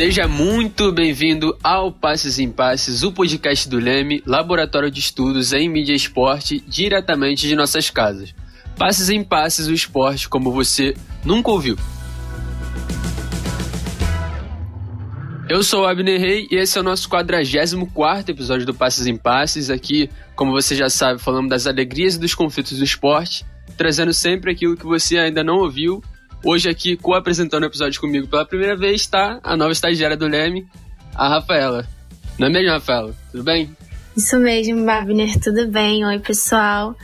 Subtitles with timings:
[0.00, 5.68] Seja muito bem-vindo ao Passes em Passes, o podcast do Leme, laboratório de estudos em
[5.68, 8.34] mídia e esporte, diretamente de nossas casas.
[8.78, 11.76] Passes em Passes, o esporte como você nunca ouviu.
[15.46, 19.18] Eu sou o Abner Rey e esse é o nosso 44 episódio do Passes em
[19.18, 19.68] Passes.
[19.68, 23.44] Aqui, como você já sabe, falamos das alegrias e dos conflitos do esporte,
[23.76, 26.02] trazendo sempre aquilo que você ainda não ouviu
[26.42, 30.66] Hoje aqui, co-apresentando o episódio comigo pela primeira vez, está a nova estagiária do Leme,
[31.14, 31.86] a Rafaela.
[32.38, 33.14] Não é mesmo, Rafaela?
[33.30, 33.76] Tudo bem?
[34.16, 36.04] Isso mesmo, Babner, tudo bem?
[36.04, 36.96] Oi, pessoal.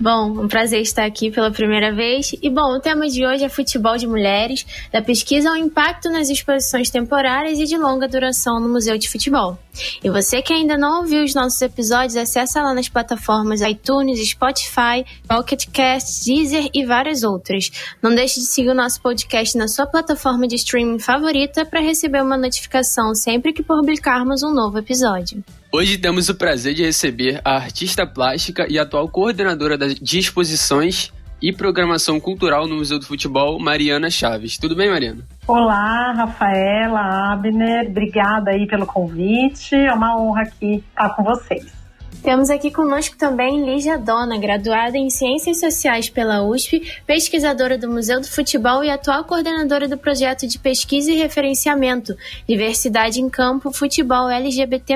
[0.00, 2.34] Bom, um prazer estar aqui pela primeira vez.
[2.42, 6.28] E bom, o tema de hoje é futebol de mulheres, da pesquisa ao impacto nas
[6.28, 9.58] exposições temporárias e de longa duração no Museu de Futebol.
[10.02, 15.04] E você que ainda não ouviu os nossos episódios, acessa lá nas plataformas iTunes, Spotify,
[15.28, 17.70] Pocket Cast, Deezer e várias outras.
[18.02, 22.22] Não deixe de seguir o nosso podcast na sua plataforma de streaming favorita para receber
[22.22, 25.42] uma notificação sempre que publicarmos um novo episódio.
[25.74, 31.52] Hoje temos o prazer de receber a artista plástica e atual coordenadora de exposições e
[31.52, 34.56] programação cultural no Museu do Futebol, Mariana Chaves.
[34.56, 35.24] Tudo bem, Mariana?
[35.46, 39.74] Olá, Rafaela, Abner, obrigada aí pelo convite.
[39.74, 41.82] É uma honra aqui estar com vocês.
[42.22, 48.20] Temos aqui conosco também Lígia Dona, graduada em Ciências Sociais pela USP, pesquisadora do Museu
[48.20, 52.14] do Futebol e atual coordenadora do projeto de pesquisa e referenciamento
[52.48, 54.94] Diversidade em Campo Futebol LGBT+.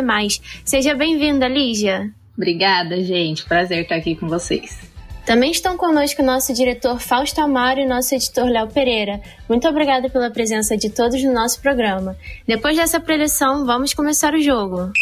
[0.64, 2.12] Seja bem-vinda, Lígia.
[2.36, 3.44] Obrigada, gente.
[3.44, 4.78] Prazer estar aqui com vocês.
[5.24, 9.20] Também estão conosco o nosso diretor Fausto Amaro e nosso editor Léo Pereira.
[9.48, 12.16] Muito obrigada pela presença de todos no nosso programa.
[12.46, 14.92] Depois dessa preleção, vamos começar o jogo.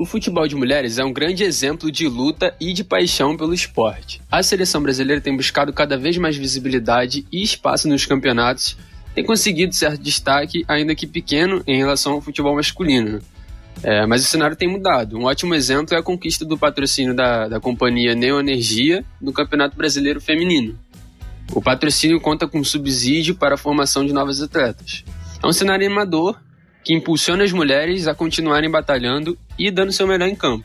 [0.00, 4.22] O futebol de mulheres é um grande exemplo de luta e de paixão pelo esporte.
[4.30, 8.78] A seleção brasileira tem buscado cada vez mais visibilidade e espaço nos campeonatos,
[9.14, 13.20] tem conseguido certo destaque, ainda que pequeno, em relação ao futebol masculino.
[13.82, 15.16] É, mas o cenário tem mudado.
[15.16, 20.20] Um ótimo exemplo é a conquista do patrocínio da, da companhia Neoenergia no Campeonato Brasileiro
[20.20, 20.78] Feminino.
[21.52, 25.04] O patrocínio conta com subsídio para a formação de novas atletas.
[25.42, 26.38] É um cenário animador
[26.84, 30.64] que impulsiona as mulheres a continuarem batalhando e dando seu melhor em campo.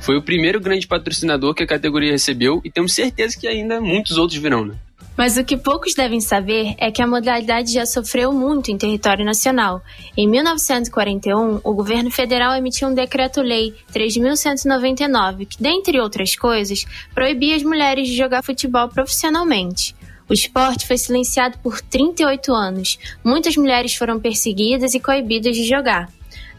[0.00, 4.16] Foi o primeiro grande patrocinador que a categoria recebeu e temos certeza que ainda muitos
[4.16, 4.74] outros virão, né?
[5.20, 9.22] Mas o que poucos devem saber é que a modalidade já sofreu muito em território
[9.22, 9.82] nacional.
[10.16, 17.62] Em 1941, o governo federal emitiu um decreto-lei 3.199 que, dentre outras coisas, proibia as
[17.62, 19.94] mulheres de jogar futebol profissionalmente.
[20.26, 22.98] O esporte foi silenciado por 38 anos.
[23.22, 26.08] Muitas mulheres foram perseguidas e coibidas de jogar.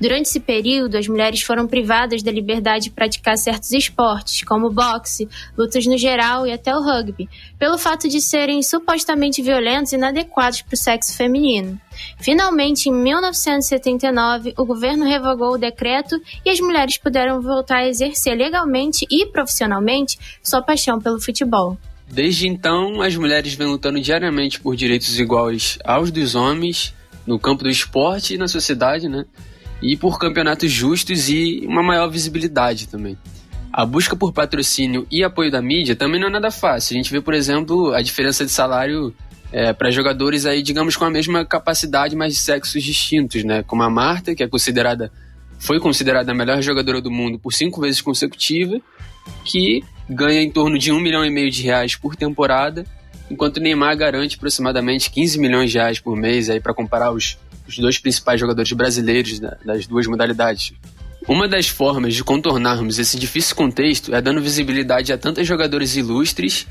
[0.02, 5.30] Durante esse período, as mulheres foram privadas da liberdade de praticar certos esportes, como boxe,
[5.56, 7.30] lutas no geral e até o rugby,
[7.60, 11.80] pelo fato de serem supostamente violentos e inadequados para o sexo feminino.
[12.20, 18.36] Finalmente, em 1979, o governo revogou o decreto e as mulheres puderam voltar a exercer
[18.36, 21.78] legalmente e profissionalmente sua paixão pelo futebol.
[22.10, 26.92] Desde então, as mulheres vêm lutando diariamente por direitos iguais aos dos homens
[27.24, 29.26] no campo do esporte e na sociedade, né?
[29.82, 33.18] E por campeonatos justos e uma maior visibilidade também.
[33.74, 36.94] A busca por patrocínio e apoio da mídia também não é nada fácil.
[36.94, 39.14] A gente vê, por exemplo, a diferença de salário
[39.52, 43.64] é, para jogadores aí, digamos, com a mesma capacidade, mas de sexos distintos, né?
[43.64, 45.12] Como a Marta, que é considerada,
[45.60, 48.80] foi considerada a melhor jogadora do mundo por cinco vezes consecutiva,
[49.46, 52.86] que ganha em torno de um milhão e meio de reais por temporada,
[53.32, 57.38] enquanto o Neymar garante aproximadamente 15 milhões de reais por mês aí para comparar os,
[57.68, 60.74] os dois principais jogadores brasileiros das duas modalidades.
[61.28, 66.68] Uma das formas de contornarmos esse difícil contexto é dando visibilidade a tantos jogadores ilustres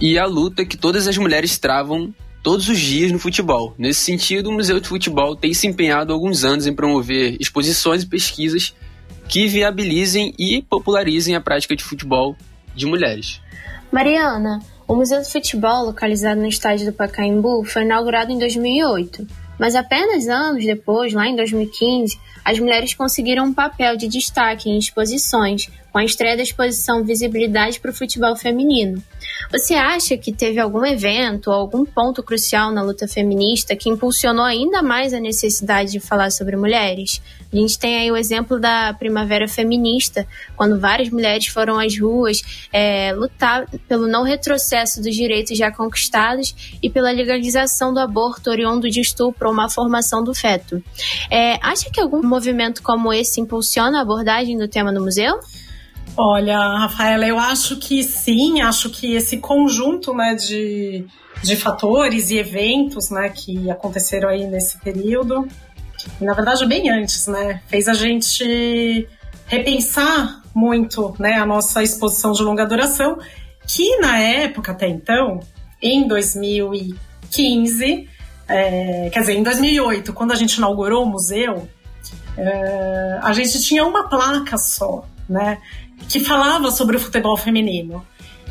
[0.00, 2.12] e a luta que todas as mulheres travam
[2.42, 3.74] todos os dias no futebol.
[3.78, 8.02] Nesse sentido, o Museu de Futebol tem se empenhado há alguns anos em promover exposições
[8.02, 8.74] e pesquisas
[9.28, 12.36] que viabilizem e popularizem a prática de futebol
[12.74, 13.40] de mulheres.
[13.92, 19.26] Mariana, o Museu do Futebol, localizado no estádio do Pacaembu, foi inaugurado em 2008,
[19.58, 24.78] mas apenas anos depois, lá em 2015, as mulheres conseguiram um papel de destaque em
[24.78, 29.02] exposições, com a estreia da exposição Visibilidade para o Futebol Feminino.
[29.50, 34.44] Você acha que teve algum evento ou algum ponto crucial na luta feminista que impulsionou
[34.44, 37.20] ainda mais a necessidade de falar sobre mulheres?
[37.52, 42.40] A gente tem aí o exemplo da Primavera Feminista, quando várias mulheres foram às ruas
[42.72, 48.88] é, lutar pelo não retrocesso dos direitos já conquistados e pela legalização do aborto oriundo
[48.88, 50.82] de estupro ou uma formação do feto.
[51.30, 55.38] É, acha que algum movimento como esse impulsiona a abordagem do tema no museu?
[56.16, 61.06] Olha, Rafaela, eu acho que sim, acho que esse conjunto né, de,
[61.42, 65.48] de fatores e eventos né, que aconteceram aí nesse período
[66.20, 67.62] e na verdade bem antes, né?
[67.66, 69.08] Fez a gente
[69.46, 73.18] repensar muito né, a nossa exposição de longa duração,
[73.66, 75.40] que na época até então,
[75.80, 78.08] em 2015,
[78.48, 81.68] é, quer dizer, em 2008, quando a gente inaugurou o museu,
[82.36, 85.58] é, a gente tinha uma placa só, né,
[86.08, 88.04] que falava sobre o futebol feminino.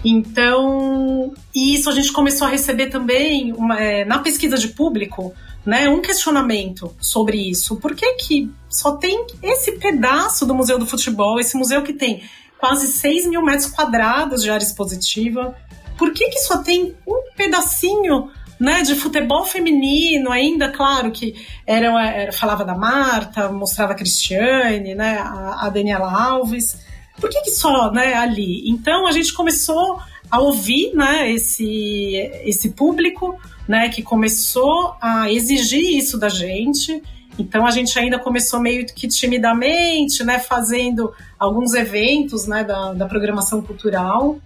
[0.04, 5.34] Então, isso a gente começou a receber também uma, é, na pesquisa de público,
[5.64, 7.76] né, um questionamento sobre isso.
[7.76, 12.24] Por que, que só tem esse pedaço do Museu do Futebol, esse museu que tem
[12.58, 15.56] quase 6 mil metros quadrados de área expositiva?
[15.98, 21.88] Por que, que só tem um pedacinho né, de futebol feminino ainda, claro que era,
[22.08, 26.78] era falava da Marta, mostrava a Cristiane, né, a, a Daniela Alves.
[27.20, 28.70] Por que, que só né, ali?
[28.70, 30.00] Então a gente começou
[30.30, 32.16] a ouvir né, esse,
[32.46, 33.38] esse público
[33.68, 37.04] né, que começou a exigir isso da gente.
[37.38, 43.06] Então a gente ainda começou meio que timidamente, né, fazendo alguns eventos né, da, da
[43.06, 44.40] programação cultural,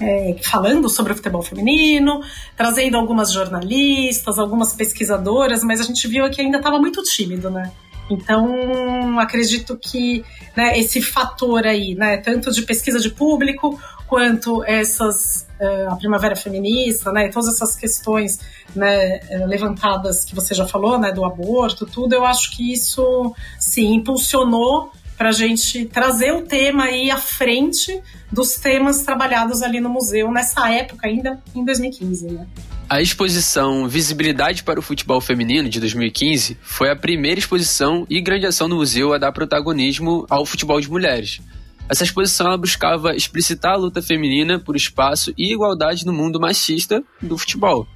[0.00, 2.20] é, falando sobre o futebol feminino,
[2.56, 7.72] trazendo algumas jornalistas, algumas pesquisadoras, mas a gente viu que ainda estava muito tímido, né?
[8.10, 10.24] Então, acredito que
[10.56, 16.34] né, esse fator aí, né, tanto de pesquisa de público, quanto essas uh, a primavera
[16.34, 18.40] feminista, né, todas essas questões
[18.74, 23.34] né, eh, levantadas que você já falou, né, do aborto, tudo, eu acho que isso
[23.58, 28.00] sim impulsionou para a gente trazer o tema aí à frente
[28.30, 32.46] dos temas trabalhados ali no museu nessa época ainda em 2015, né?
[32.88, 38.46] A exposição Visibilidade para o Futebol Feminino de 2015 foi a primeira exposição e grande
[38.46, 41.40] ação do museu a dar protagonismo ao futebol de mulheres.
[41.86, 47.36] Essa exposição buscava explicitar a luta feminina por espaço e igualdade no mundo machista do
[47.36, 47.86] futebol.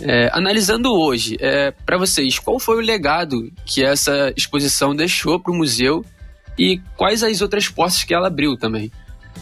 [0.00, 5.52] É, analisando hoje, é, para vocês, qual foi o legado que essa exposição deixou para
[5.52, 6.04] o museu
[6.58, 8.90] e quais as outras portas que ela abriu também?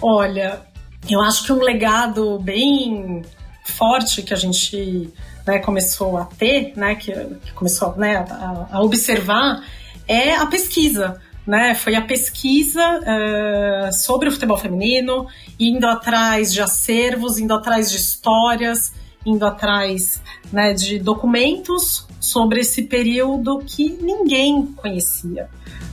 [0.03, 0.61] Olha,
[1.09, 3.23] eu acho que um legado bem
[3.65, 5.13] forte que a gente
[5.47, 9.65] né, começou a ter, né, que, que começou né, a, a, observar,
[10.07, 11.21] é a pesquisa.
[11.47, 15.29] Né, foi a pesquisa uh, sobre o futebol feminino,
[15.61, 18.93] indo atrás de acervos, indo atrás de histórias,
[19.25, 20.21] indo atrás
[20.53, 25.49] né, de documentos sobre esse período que ninguém conhecia.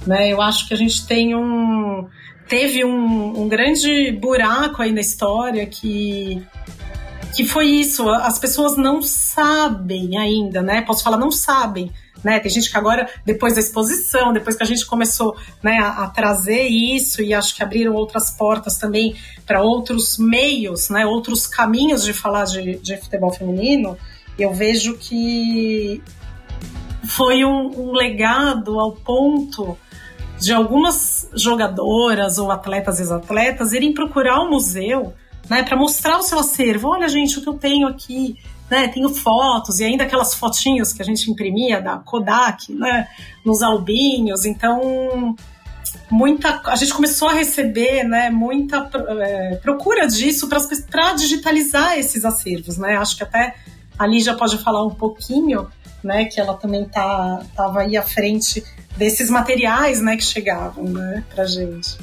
[0.06, 0.32] Né?
[0.32, 2.08] Eu acho que a gente tem um
[2.48, 6.46] teve um, um grande buraco aí na história que
[7.34, 10.84] que foi isso, as pessoas não sabem ainda, né?
[10.84, 11.92] Posso falar, não sabem.
[12.24, 12.40] Né?
[12.40, 16.08] Tem gente que agora, depois da exposição, depois que a gente começou né, a, a
[16.10, 19.16] trazer isso e acho que abriram outras portas também
[19.46, 23.98] para outros meios, né, outros caminhos de falar de, de futebol feminino,
[24.40, 26.02] eu vejo que
[27.04, 29.78] foi um, um legado ao ponto
[30.44, 35.14] de algumas jogadoras ou atletas ex-atletas irem procurar o museu
[35.50, 36.90] né, para mostrar o seu acervo.
[36.90, 38.38] Olha, gente, o que eu tenho aqui,
[38.70, 43.08] né, tenho fotos e ainda aquelas fotinhos que a gente imprimia da Kodak, né,
[43.46, 44.44] nos albinhos.
[44.44, 45.34] Então,
[46.12, 48.90] muita, a gente começou a receber, né, muita
[49.22, 52.98] é, procura disso para digitalizar esses acervos, né?
[52.98, 53.56] Acho que até
[53.98, 55.70] a Lígia pode falar um pouquinho,
[56.04, 58.62] né, que ela também tá tava aí à frente
[58.98, 61.98] desses materiais, né, que chegavam, né, pra gente.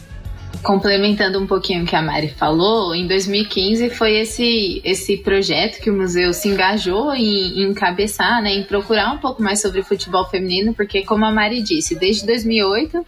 [0.62, 5.90] Complementando um pouquinho o que a Mari falou, em 2015 foi esse, esse projeto que
[5.90, 10.28] o museu se engajou em, em encabeçar, né, em procurar um pouco mais sobre futebol
[10.28, 13.06] feminino, porque como a Mari disse, desde 2008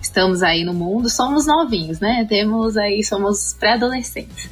[0.00, 2.24] estamos aí no mundo, somos novinhos, né?
[2.28, 4.48] Temos aí, somos pré-adolescentes.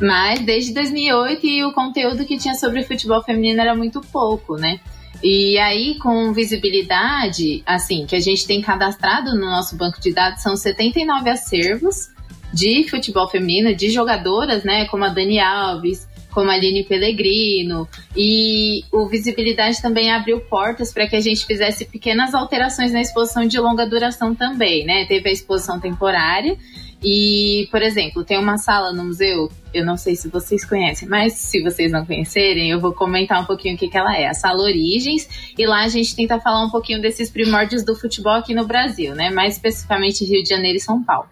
[0.00, 4.80] Mas desde 2008 e o conteúdo que tinha sobre futebol feminino era muito pouco, né?
[5.22, 10.42] E aí, com visibilidade, assim, que a gente tem cadastrado no nosso banco de dados,
[10.42, 12.08] são 79 acervos
[12.52, 17.88] de futebol feminino, de jogadoras, né, como a Dani Alves, como a Aline Pellegrino.
[18.16, 23.46] E o Visibilidade também abriu portas para que a gente fizesse pequenas alterações na exposição
[23.46, 25.04] de longa duração também, né?
[25.06, 26.56] Teve a exposição temporária
[27.02, 31.32] e, por exemplo, tem uma sala no museu, eu não sei se vocês conhecem, mas
[31.32, 34.26] se vocês não conhecerem, eu vou comentar um pouquinho o que, que ela é.
[34.26, 35.26] A Sala Origens,
[35.56, 39.14] e lá a gente tenta falar um pouquinho desses primórdios do futebol aqui no Brasil,
[39.14, 39.30] né?
[39.30, 41.26] Mais especificamente Rio de Janeiro e São Paulo.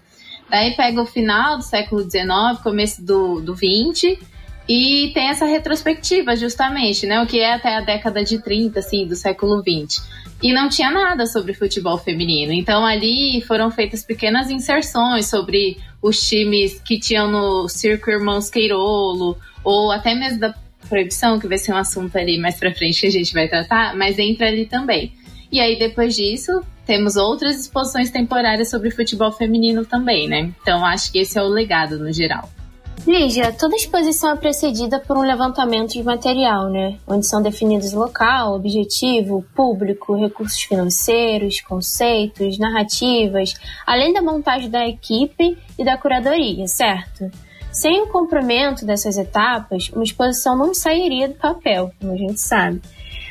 [0.49, 4.19] Daí pega o final do século XIX, começo do, do 20,
[4.69, 7.23] e tem essa retrospectiva, justamente, né?
[7.23, 10.91] O que é até a década de 30, assim, do século 20 e não tinha
[10.91, 12.53] nada sobre futebol feminino.
[12.53, 19.37] Então ali foram feitas pequenas inserções sobre os times que tinham no Circo Irmãos Queirolo,
[19.65, 20.55] ou até mesmo da
[20.89, 23.97] proibição, que vai ser um assunto ali mais pra frente que a gente vai tratar,
[23.97, 25.13] mas entra ali também.
[25.51, 30.53] E aí, depois disso, temos outras exposições temporárias sobre futebol feminino também, né?
[30.63, 32.49] Então, acho que esse é o legado no geral.
[33.07, 36.99] Lígia, toda exposição é precedida por um levantamento de material, né?
[37.07, 43.55] Onde são definidos local, objetivo, público, recursos financeiros, conceitos, narrativas,
[43.87, 47.31] além da montagem da equipe e da curadoria, certo?
[47.73, 52.83] Sem o cumprimento dessas etapas, uma exposição não sairia do papel, como a gente sabe.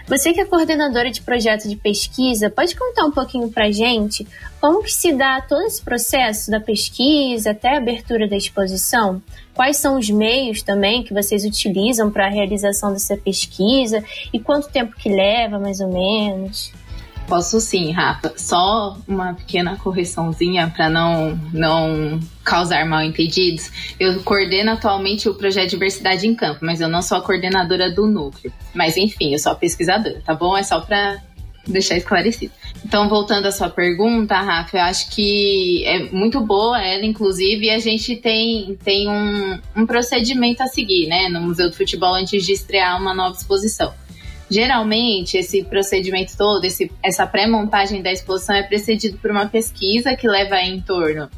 [0.07, 4.25] Você que é coordenadora de projeto de pesquisa, pode contar um pouquinho para gente
[4.59, 9.21] como que se dá todo esse processo da pesquisa até a abertura da exposição?
[9.57, 14.69] Quais são os meios também que vocês utilizam para a realização dessa pesquisa e quanto
[14.69, 16.71] tempo que leva, mais ou menos?
[17.27, 18.33] Posso sim, Rafa.
[18.37, 23.95] Só uma pequena correçãozinha para não, não causar mal entendidos.
[23.99, 28.05] Eu coordeno atualmente o projeto Diversidade em Campo, mas eu não sou a coordenadora do
[28.05, 28.53] núcleo.
[28.75, 30.55] Mas enfim, eu sou a pesquisadora, tá bom?
[30.55, 31.19] É só para
[31.65, 32.53] deixar esclarecido.
[32.85, 37.69] Então, voltando à sua pergunta, Rafa, eu acho que é muito boa ela, inclusive, e
[37.69, 42.45] a gente tem, tem um, um procedimento a seguir, né, no Museu do Futebol antes
[42.45, 43.93] de estrear uma nova exposição.
[44.49, 50.27] Geralmente, esse procedimento todo, esse, essa pré-montagem da exposição é precedido por uma pesquisa que
[50.27, 51.29] leva em torno,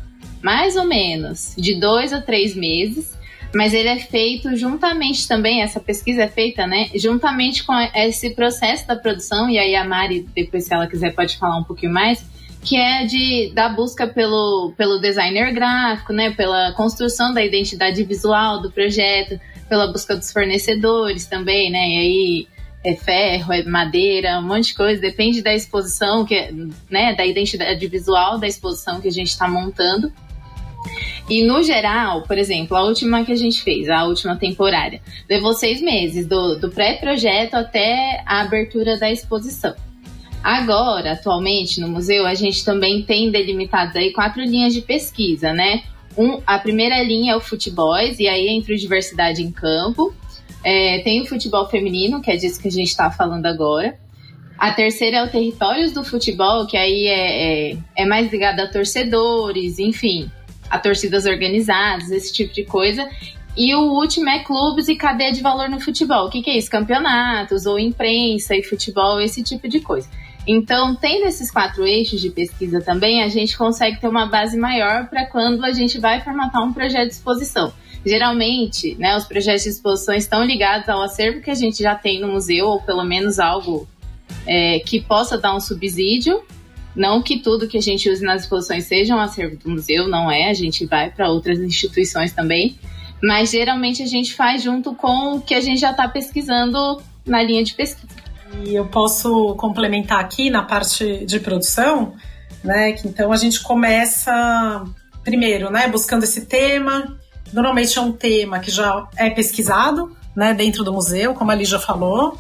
[0.43, 3.17] mais ou menos, de dois a três meses,
[3.53, 8.87] mas ele é feito juntamente também, essa pesquisa é feita, né, juntamente com esse processo
[8.87, 12.23] da produção, e aí a Mari, depois se ela quiser, pode falar um pouquinho mais,
[12.61, 18.61] que é de da busca pelo, pelo designer gráfico, né, pela construção da identidade visual
[18.61, 22.47] do projeto, pela busca dos fornecedores também, né, e aí
[22.83, 26.49] é ferro, é madeira, um monte de coisa, depende da exposição, que,
[26.89, 30.11] né, da identidade visual da exposição que a gente está montando.
[31.29, 35.53] E no geral, por exemplo, a última que a gente fez, a última temporária, levou
[35.53, 39.75] seis meses, do, do pré-projeto até a abertura da exposição.
[40.43, 45.83] Agora, atualmente, no museu, a gente também tem delimitados aí quatro linhas de pesquisa, né?
[46.17, 50.13] Um, a primeira linha é o futebol, e aí entra o diversidade em campo.
[50.63, 53.99] É, tem o futebol feminino, que é disso que a gente está falando agora.
[54.57, 58.67] A terceira é o territórios do futebol, que aí é, é, é mais ligado a
[58.67, 60.29] torcedores, enfim,
[60.69, 63.07] a torcidas organizadas, esse tipo de coisa.
[63.57, 66.27] E o último é clubes e cadeia de valor no futebol.
[66.27, 66.69] O que, que é isso?
[66.69, 70.07] Campeonatos ou imprensa e futebol, esse tipo de coisa.
[70.47, 75.07] Então, tendo esses quatro eixos de pesquisa também, a gente consegue ter uma base maior
[75.07, 77.73] para quando a gente vai formatar um projeto de exposição.
[78.05, 82.21] Geralmente, né, os projetos de exposição estão ligados ao acervo que a gente já tem
[82.21, 83.87] no museu, ou pelo menos algo
[84.47, 86.41] é, que possa dar um subsídio.
[86.95, 90.29] Não que tudo que a gente use nas exposições seja um acervo do museu, não
[90.29, 92.77] é, a gente vai para outras instituições também,
[93.21, 97.41] mas geralmente a gente faz junto com o que a gente já está pesquisando na
[97.43, 98.07] linha de pesquisa.
[98.65, 102.15] E eu posso complementar aqui na parte de produção,
[102.63, 102.93] né?
[102.93, 104.83] Que então a gente começa
[105.23, 107.19] primeiro, né, buscando esse tema,
[107.53, 111.79] Normalmente é um tema que já é pesquisado né, dentro do museu, como a Lígia
[111.79, 112.37] falou.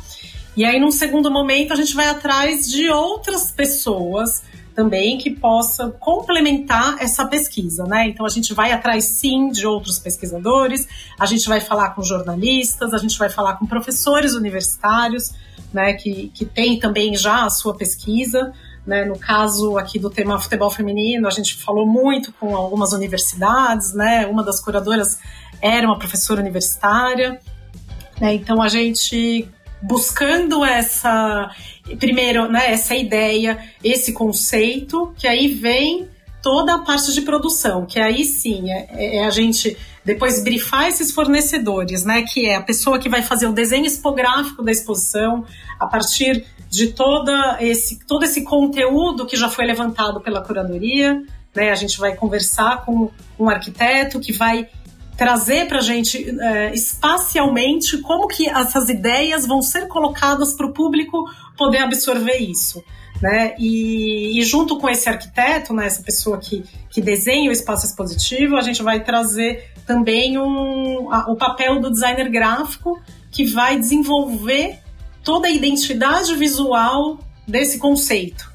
[0.55, 4.43] E aí, num segundo momento, a gente vai atrás de outras pessoas
[4.79, 8.07] também que possam complementar essa pesquisa, né?
[8.07, 10.87] Então a gente vai atrás sim de outros pesquisadores,
[11.19, 15.33] a gente vai falar com jornalistas, a gente vai falar com professores universitários,
[15.73, 15.93] né?
[15.93, 18.53] Que, que tem também já a sua pesquisa,
[18.87, 19.03] né?
[19.03, 24.27] No caso aqui do tema futebol feminino, a gente falou muito com algumas universidades, né?
[24.27, 25.19] Uma das curadoras
[25.61, 27.37] era uma professora universitária,
[28.19, 28.33] né?
[28.33, 29.45] Então a gente
[29.81, 31.51] buscando essa
[31.97, 36.07] primeiro, né, essa ideia, esse conceito, que aí vem
[36.41, 41.11] toda a parte de produção, que aí sim é, é, a gente depois brifar esses
[41.11, 45.45] fornecedores, né, que é a pessoa que vai fazer o desenho expográfico da exposição
[45.79, 51.21] a partir de toda esse, todo esse conteúdo que já foi levantado pela curadoria.
[51.53, 51.71] Né?
[51.71, 54.67] A gente vai conversar com um arquiteto que vai
[55.19, 60.71] trazer para a gente é, espacialmente como que essas ideias vão ser colocadas para o
[60.71, 62.81] público poder absorver isso.
[63.21, 63.53] Né?
[63.59, 68.55] E, e, junto com esse arquiteto, né, essa pessoa que, que desenha o espaço expositivo,
[68.55, 72.97] a gente vai trazer também um, a, o papel do designer gráfico
[73.29, 74.79] que vai desenvolver
[75.21, 78.49] toda a identidade visual desse conceito.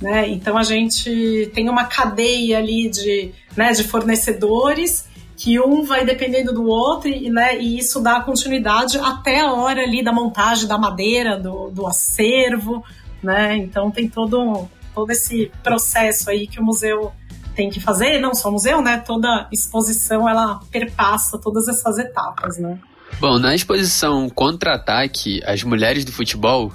[0.00, 0.30] Né?
[0.30, 5.04] Então a gente tem uma cadeia ali de, né, de fornecedores
[5.36, 9.82] que um vai dependendo do outro e, né, e isso dá continuidade até a hora
[9.82, 12.82] ali da montagem da madeira, do, do acervo,
[13.22, 13.56] né?
[13.56, 17.12] Então tem todo, todo esse processo aí que o museu
[17.54, 18.98] tem que fazer, não só o museu, né?
[18.98, 22.78] Toda exposição ela perpassa todas essas etapas, né?
[23.20, 26.72] Bom, na exposição Contra-Ataque, as mulheres do futebol,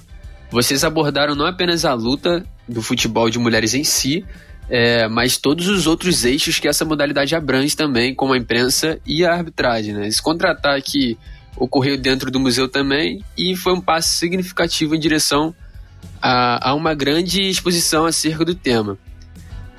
[0.49, 4.25] vocês abordaram não apenas a luta do futebol de mulheres em si,
[4.73, 9.25] é, mas todos os outros eixos que essa modalidade abrange também, como a imprensa e
[9.25, 9.93] a arbitragem.
[9.93, 10.07] Né?
[10.07, 11.17] Esse contra-ataque
[11.57, 15.53] ocorreu dentro do museu também e foi um passo significativo em direção
[16.21, 18.97] a, a uma grande exposição acerca do tema.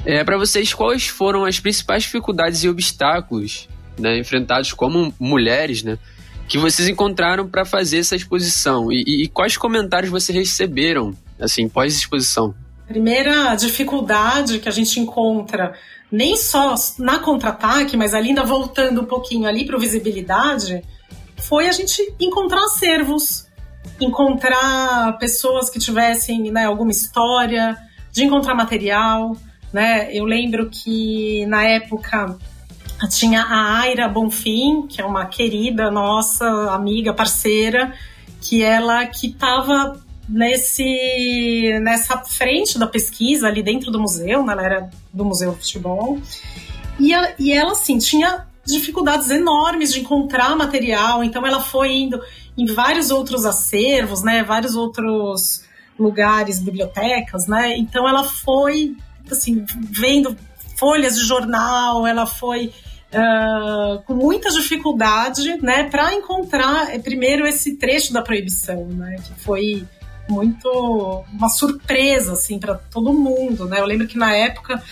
[0.05, 5.97] É, Para vocês, quais foram as principais dificuldades e obstáculos né, enfrentados como mulheres, né,
[6.47, 11.67] que vocês encontraram para fazer essa exposição e, e, e, quais comentários vocês receberam assim
[11.67, 12.55] pós exposição?
[12.93, 15.73] Primeira dificuldade que a gente encontra
[16.11, 20.83] nem só na contra-ataque, mas ainda voltando um pouquinho ali para visibilidade,
[21.39, 23.47] foi a gente encontrar acervos,
[23.99, 27.79] encontrar pessoas que tivessem né, alguma história,
[28.13, 29.35] de encontrar material.
[29.73, 30.15] Né?
[30.15, 32.37] Eu lembro que na época
[33.09, 37.95] tinha a Aira Bonfim, que é uma querida nossa, amiga, parceira,
[38.39, 39.99] que ela que estava
[40.33, 44.53] nesse nessa frente da pesquisa ali dentro do museu, né?
[44.55, 46.19] ela era do Museu do Futebol.
[46.99, 52.21] E, a, e ela, assim, tinha dificuldades enormes de encontrar material, então ela foi indo
[52.57, 55.65] em vários outros acervos, né, vários outros
[55.99, 58.97] lugares, bibliotecas, né, então ela foi,
[59.31, 60.37] assim, vendo
[60.77, 62.73] folhas de jornal, ela foi
[63.13, 69.43] uh, com muita dificuldade, né, para encontrar eh, primeiro esse trecho da proibição, né, que
[69.43, 69.85] foi
[70.29, 74.83] muito uma surpresa, assim, para todo mundo, né, eu lembro que na época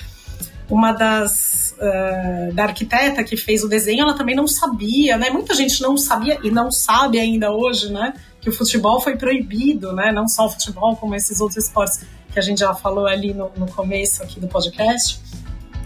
[0.71, 5.29] uma das uh, da arquiteta que fez o desenho, ela também não sabia, né?
[5.29, 8.15] Muita gente não sabia e não sabe ainda hoje, né?
[8.41, 10.13] Que o futebol foi proibido, né?
[10.13, 12.01] Não só o futebol, como esses outros esportes
[12.33, 15.21] que a gente já falou ali no, no começo aqui do podcast.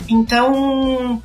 [0.07, 1.23] Então,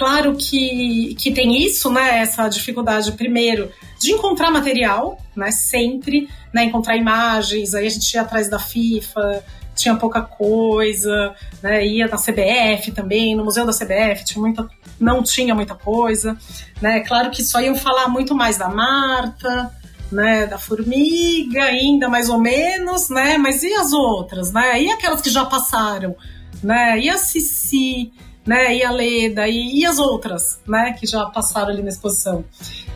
[0.00, 2.20] claro que, que tem isso, né?
[2.20, 3.70] Essa dificuldade, primeiro,
[4.00, 5.50] de encontrar material, né?
[5.50, 6.64] Sempre, né?
[6.64, 11.86] Encontrar imagens, aí a gente ia atrás da FIFA, tinha pouca coisa, né?
[11.86, 14.66] Ia na CBF também, no museu da CBF tinha muita,
[14.98, 16.34] não tinha muita coisa,
[16.80, 17.00] né?
[17.00, 19.70] Claro que só iam falar muito mais da Marta,
[20.10, 20.46] né?
[20.46, 23.36] Da Formiga, ainda mais ou menos, né?
[23.36, 24.80] Mas e as outras, né?
[24.80, 26.16] E aquelas que já passaram,
[26.62, 26.98] né?
[26.98, 28.10] E a Cici,
[28.46, 28.76] né?
[28.76, 30.92] E a Leda e, e as outras, né?
[30.98, 32.44] Que já passaram ali na exposição.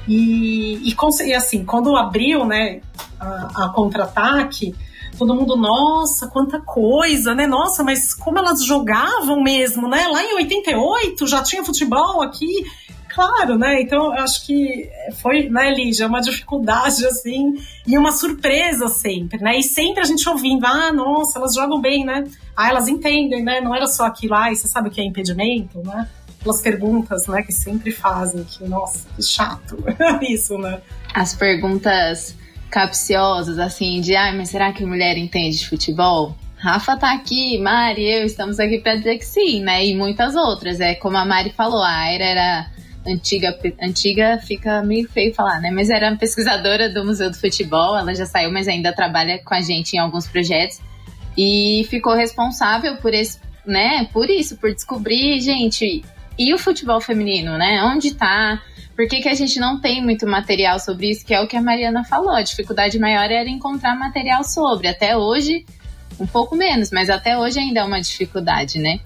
[0.06, 2.80] E, e, e assim, quando abriu, né?
[3.18, 4.74] A, a contra-ataque
[5.16, 7.46] todo mundo, nossa, quanta coisa, né?
[7.46, 10.06] Nossa, mas como elas jogavam mesmo, né?
[10.08, 12.64] Lá em 88 já tinha futebol aqui.
[13.14, 13.80] Claro, né?
[13.80, 14.90] Então, eu acho que
[15.22, 17.54] foi, né, Lígia, uma dificuldade, assim,
[17.86, 19.56] e uma surpresa sempre, né?
[19.56, 22.24] E sempre a gente ouvindo, ah, nossa, elas jogam bem, né?
[22.56, 23.60] Ah, elas entendem, né?
[23.60, 26.08] Não era só aquilo, ah, você sabe o que é impedimento, né?
[26.40, 29.78] Aquelas perguntas, né, que sempre fazem, que, nossa, que chato,
[30.28, 30.82] isso, né?
[31.14, 32.36] As perguntas
[32.68, 36.36] capciosas, assim, de ai, mas será que mulher entende de futebol?
[36.56, 39.86] Rafa tá aqui, Mari, eu estamos aqui para dizer que sim, né?
[39.86, 40.80] E muitas outras.
[40.80, 42.73] É como a Mari falou, a Aira era
[43.06, 45.70] antiga, antiga fica meio feio falar, né?
[45.70, 49.60] Mas era pesquisadora do Museu do Futebol, ela já saiu, mas ainda trabalha com a
[49.60, 50.80] gente em alguns projetos
[51.36, 54.08] e ficou responsável por esse, né?
[54.12, 56.02] Por isso, por descobrir, gente,
[56.38, 57.82] e o futebol feminino, né?
[57.84, 58.62] Onde tá?
[58.96, 61.24] Por que, que a gente não tem muito material sobre isso?
[61.24, 62.30] Que é o que a Mariana falou.
[62.30, 64.86] A dificuldade maior era encontrar material sobre.
[64.86, 65.64] Até hoje,
[66.18, 69.00] um pouco menos, mas até hoje ainda é uma dificuldade, né?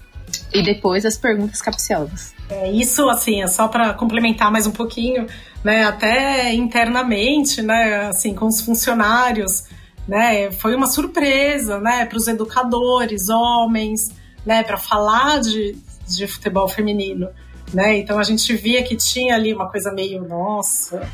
[0.53, 2.38] E depois as perguntas capciosas.
[2.49, 5.27] É, isso, assim, é só para complementar mais um pouquinho,
[5.63, 5.85] né?
[5.85, 8.07] Até internamente, né?
[8.07, 9.65] Assim, com os funcionários,
[10.07, 10.51] né?
[10.51, 12.05] Foi uma surpresa, né?
[12.05, 14.11] Para os educadores, homens,
[14.45, 14.63] né?
[14.63, 17.29] Para falar de, de futebol feminino
[17.73, 17.97] né?
[17.97, 21.07] Então a gente via que tinha ali uma coisa meio, nossa,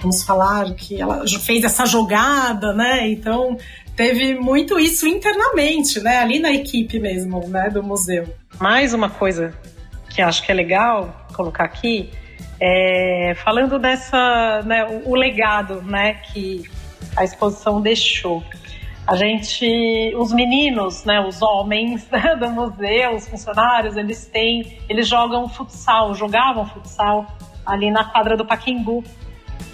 [0.00, 3.08] vamos falar que ela fez essa jogada, né?
[3.08, 3.56] Então
[3.96, 6.18] teve muito isso internamente, né?
[6.18, 7.70] Ali na equipe mesmo, né?
[7.70, 8.28] Do museu.
[8.58, 9.54] Mais uma coisa
[10.14, 12.10] que acho que é legal colocar aqui,
[12.60, 16.14] é, falando dessa, né, o, o legado, né?
[16.14, 16.62] Que
[17.16, 18.42] a exposição deixou.
[19.06, 25.08] A gente, os meninos, né, os homens né, do museu, os funcionários, eles têm, eles
[25.08, 27.26] jogam futsal, jogavam futsal
[27.66, 29.02] ali na quadra do Paquembu,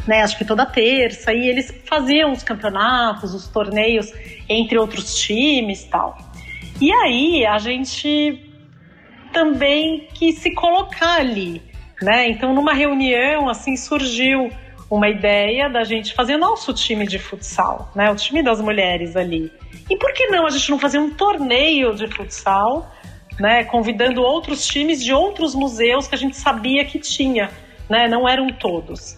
[0.06, 4.10] né, acho que toda terça, e eles faziam os campeonatos, os torneios
[4.48, 6.16] entre outros times, tal.
[6.80, 8.47] E aí a gente
[9.32, 11.62] também quis se colocar ali,
[12.02, 12.28] né?
[12.28, 14.50] Então numa reunião assim surgiu
[14.90, 18.10] uma ideia da gente fazer nosso time de futsal, né?
[18.10, 19.52] O time das mulheres ali.
[19.90, 22.90] E por que não a gente não fazer um torneio de futsal,
[23.38, 23.64] né?
[23.64, 27.50] Convidando outros times de outros museus que a gente sabia que tinha,
[27.88, 28.08] né?
[28.08, 29.16] Não eram todos.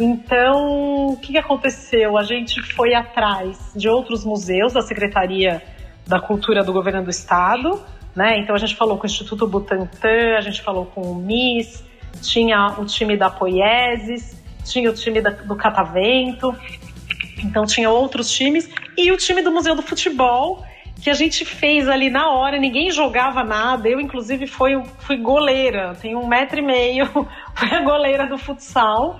[0.00, 2.16] Então, o que, que aconteceu?
[2.16, 5.62] A gente foi atrás de outros museus da Secretaria
[6.06, 7.80] da Cultura do Governo do Estado,
[8.14, 8.38] né?
[8.38, 11.84] Então a gente falou com o Instituto Butantan, a gente falou com o MIS,
[12.20, 16.54] tinha o time da Poieses, tinha o time da, do Catavento,
[17.42, 20.64] então tinha outros times e o time do Museu do Futebol
[21.02, 25.96] que a gente fez ali na hora, ninguém jogava nada, eu inclusive fui, fui goleira,
[26.00, 27.06] tenho um metro e meio,
[27.56, 29.18] fui a goleira do futsal.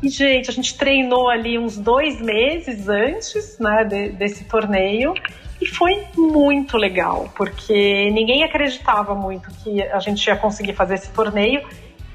[0.00, 5.14] E, gente, a gente treinou ali uns dois meses antes né, de, desse torneio
[5.60, 11.10] e foi muito legal, porque ninguém acreditava muito que a gente ia conseguir fazer esse
[11.10, 11.62] torneio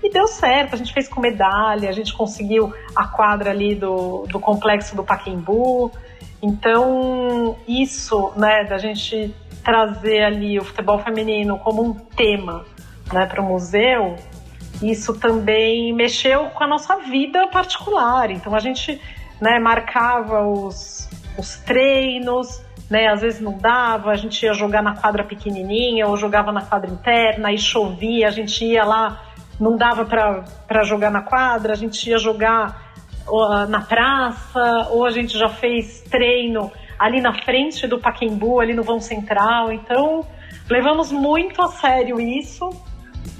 [0.04, 4.26] e deu certo, a gente fez com medalha, a gente conseguiu a quadra ali do,
[4.28, 5.92] do complexo do Paquembu.
[6.42, 12.66] Então, isso, né, da gente trazer ali o futebol feminino como um tema
[13.14, 14.16] né, para o museu,
[14.82, 18.32] isso também mexeu com a nossa vida particular.
[18.32, 19.00] Então, a gente
[19.40, 24.96] né, marcava os, os treinos, né, às vezes não dava, a gente ia jogar na
[24.96, 30.06] quadra pequenininha ou jogava na quadra interna, aí chovia, a gente ia lá não dava
[30.06, 32.92] para jogar na quadra, a gente ia jogar
[33.70, 38.82] na praça, ou a gente já fez treino ali na frente do Paquembu, ali no
[38.82, 39.72] vão central.
[39.72, 40.26] Então,
[40.68, 42.70] levamos muito a sério isso.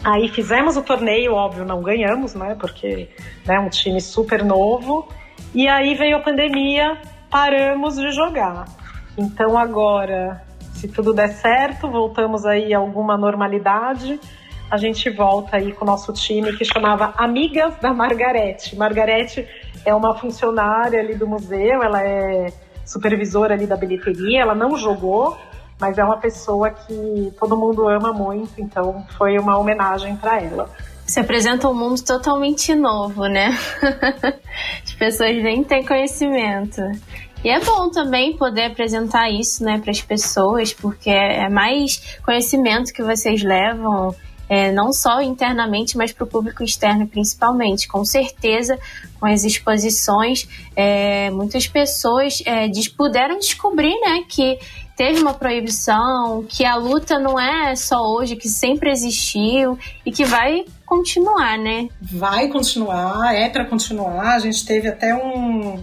[0.04, 2.56] Aí fizemos o torneio, óbvio, não ganhamos, né?
[2.60, 3.10] Porque
[3.48, 5.08] é né, um time super novo.
[5.56, 6.98] E aí veio a pandemia,
[7.32, 8.66] paramos de jogar.
[9.22, 10.42] Então agora,
[10.74, 14.20] se tudo der certo, voltamos aí a alguma normalidade
[14.72, 18.74] a gente volta aí com o nosso time que chamava Amigas da Margarete.
[18.74, 19.46] Margarete
[19.86, 22.54] é uma funcionária ali do museu, ela é
[22.86, 25.38] supervisora ali da bilheteria, ela não jogou,
[25.78, 30.70] mas é uma pessoa que todo mundo ama muito, então foi uma homenagem para ela.
[31.06, 33.50] Você apresenta um mundo totalmente novo, né?
[34.86, 36.82] As pessoas nem têm conhecimento.
[37.44, 42.94] E é bom também poder apresentar isso, né, para as pessoas, porque é mais conhecimento
[42.94, 44.16] que vocês levam
[44.52, 47.88] é, não só internamente, mas para o público externo principalmente.
[47.88, 48.78] Com certeza,
[49.18, 54.60] com as exposições, é, muitas pessoas é, puderam descobrir né, que
[54.98, 60.26] teve uma proibição, que a luta não é só hoje, que sempre existiu e que
[60.26, 61.88] vai continuar, né?
[62.02, 64.36] Vai continuar, é para continuar.
[64.36, 65.82] A gente teve até um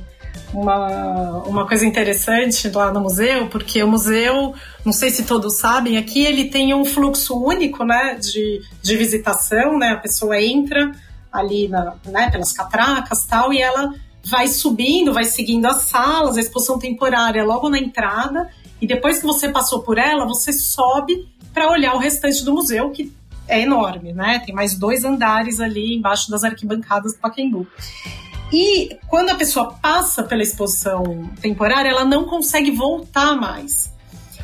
[0.52, 5.98] uma, uma coisa interessante lá no museu, porque o museu, não sei se todos sabem,
[5.98, 9.90] aqui ele tem um fluxo único né, de, de visitação, né?
[9.90, 10.92] A pessoa entra
[11.32, 13.92] ali na, né, pelas catracas tal, e ela
[14.30, 18.48] vai subindo, vai seguindo as salas, a exposição temporária logo na entrada,
[18.80, 22.90] e depois que você passou por ela, você sobe para olhar o restante do museu,
[22.90, 23.12] que
[23.46, 24.42] é enorme, né?
[24.44, 27.66] Tem mais dois andares ali embaixo das arquibancadas do Pacaembu.
[28.52, 33.92] E quando a pessoa passa pela exposição temporária, ela não consegue voltar mais.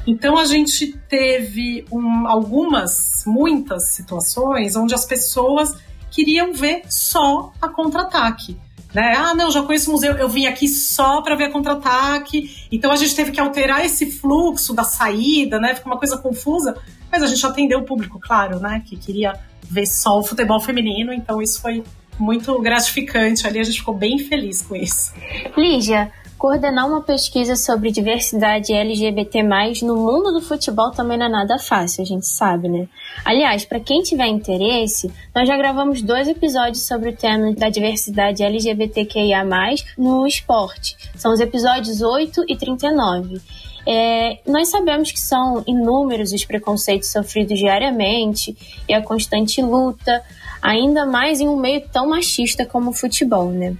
[0.07, 5.75] Então a gente teve um, algumas, muitas situações onde as pessoas
[6.11, 8.57] queriam ver só a contra-ataque.
[8.93, 9.15] Né?
[9.17, 12.69] Ah, não, já conheço o museu, eu vim aqui só para ver a contra-ataque.
[12.71, 15.75] Então a gente teve que alterar esse fluxo da saída, né?
[15.75, 16.77] Ficou uma coisa confusa,
[17.11, 18.85] mas a gente atendeu o público, claro, né?
[18.87, 19.33] Que queria
[19.65, 21.83] ver só o futebol feminino, então isso foi
[22.19, 25.13] muito gratificante ali, a gente ficou bem feliz com isso.
[25.57, 26.11] Lígia,
[26.45, 29.43] coordenar uma pesquisa sobre diversidade LGBT+,
[29.83, 32.87] no mundo do futebol também não é nada fácil, a gente sabe, né?
[33.25, 38.43] Aliás, para quem tiver interesse, nós já gravamos dois episódios sobre o tema da diversidade
[38.43, 39.45] LGBTQIA+,
[39.97, 40.97] no esporte.
[41.17, 43.41] São os episódios 8 e 39.
[43.87, 48.57] É, nós sabemos que são inúmeros os preconceitos sofridos diariamente
[48.89, 50.23] e a constante luta
[50.65, 53.77] ainda mais em um meio tão machista como o futebol, né?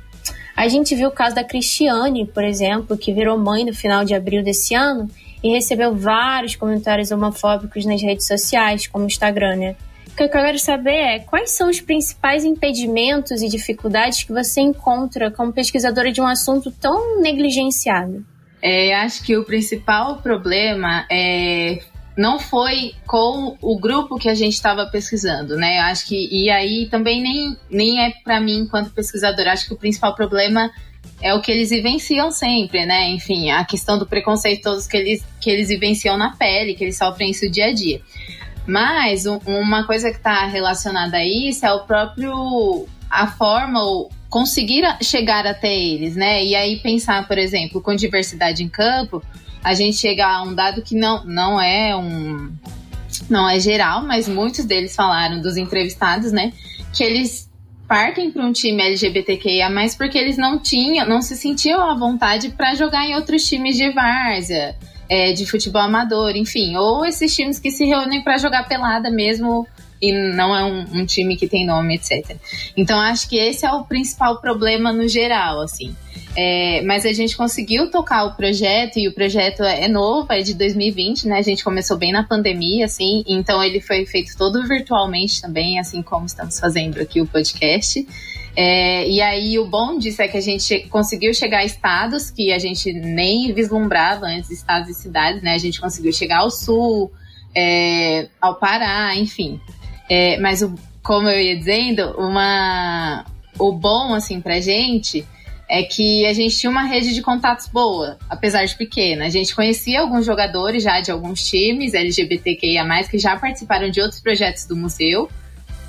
[0.55, 4.15] A gente viu o caso da Cristiane, por exemplo, que virou mãe no final de
[4.15, 5.09] abril desse ano
[5.43, 9.77] e recebeu vários comentários homofóbicos nas redes sociais, como o Instagram, né?
[10.09, 14.61] O que eu quero saber é quais são os principais impedimentos e dificuldades que você
[14.61, 18.25] encontra como pesquisadora de um assunto tão negligenciado?
[18.63, 21.81] É, acho que o principal problema é
[22.17, 25.81] não foi com o grupo que a gente estava pesquisando, né?
[25.81, 29.53] Acho que e aí também nem, nem é para mim enquanto pesquisadora.
[29.53, 30.71] Acho que o principal problema
[31.21, 33.11] é o que eles vivenciam sempre, né?
[33.11, 36.97] Enfim, a questão do preconceito todos que eles que eles vivenciam na pele, que eles
[36.97, 38.01] sofrem isso dia a dia.
[38.67, 44.11] Mas um, uma coisa que está relacionada a isso é o próprio a forma ou
[44.31, 46.45] conseguir chegar até eles, né?
[46.45, 49.23] E aí pensar, por exemplo, com diversidade em campo,
[49.65, 52.53] a gente chega a um dado que não, não é um.
[53.31, 56.53] Não é geral, mas muitos deles falaram, dos entrevistados, né?
[56.93, 57.51] Que eles
[57.89, 62.75] partem para um time LGBTQIA+, porque eles não tinham, não se sentiam à vontade para
[62.75, 64.77] jogar em outros times de várzea,
[65.09, 69.67] é, de futebol amador, enfim, ou esses times que se reúnem para jogar pelada mesmo
[70.09, 72.37] e não é um, um, time que tem nome, etc.
[72.77, 75.95] Então acho que esse é o principal problema no geral, assim.
[76.37, 80.55] É, mas a gente conseguiu tocar o projeto e o projeto é novo, é de
[80.55, 81.39] 2020, né?
[81.39, 86.03] A gente começou bem na pandemia, assim, então ele foi feito todo virtualmente também, assim
[86.03, 88.05] como estamos fazendo aqui o podcast.
[88.57, 92.53] É, e aí o bom disso é que a gente conseguiu chegar a estados que
[92.53, 95.55] a gente nem vislumbrava antes, estados e cidades, né?
[95.55, 97.13] A gente conseguiu chegar ao sul,
[97.55, 99.61] é, ao Pará, enfim.
[100.09, 103.25] É, mas o, como eu ia dizendo, uma,
[103.59, 105.27] o bom assim pra gente
[105.69, 109.25] é que a gente tinha uma rede de contatos boa, apesar de pequena.
[109.25, 114.21] A gente conhecia alguns jogadores já de alguns times LGBTQIA+, que já participaram de outros
[114.21, 115.29] projetos do museu,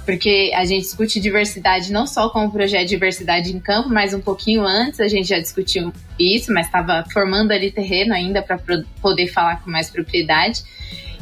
[0.06, 4.21] porque a gente discute diversidade não só como projeto de diversidade em campo, mas um
[4.21, 8.60] pouquinho antes a gente já discutiu isso, mas estava formando ali terreno ainda para
[9.01, 10.63] poder falar com mais propriedade.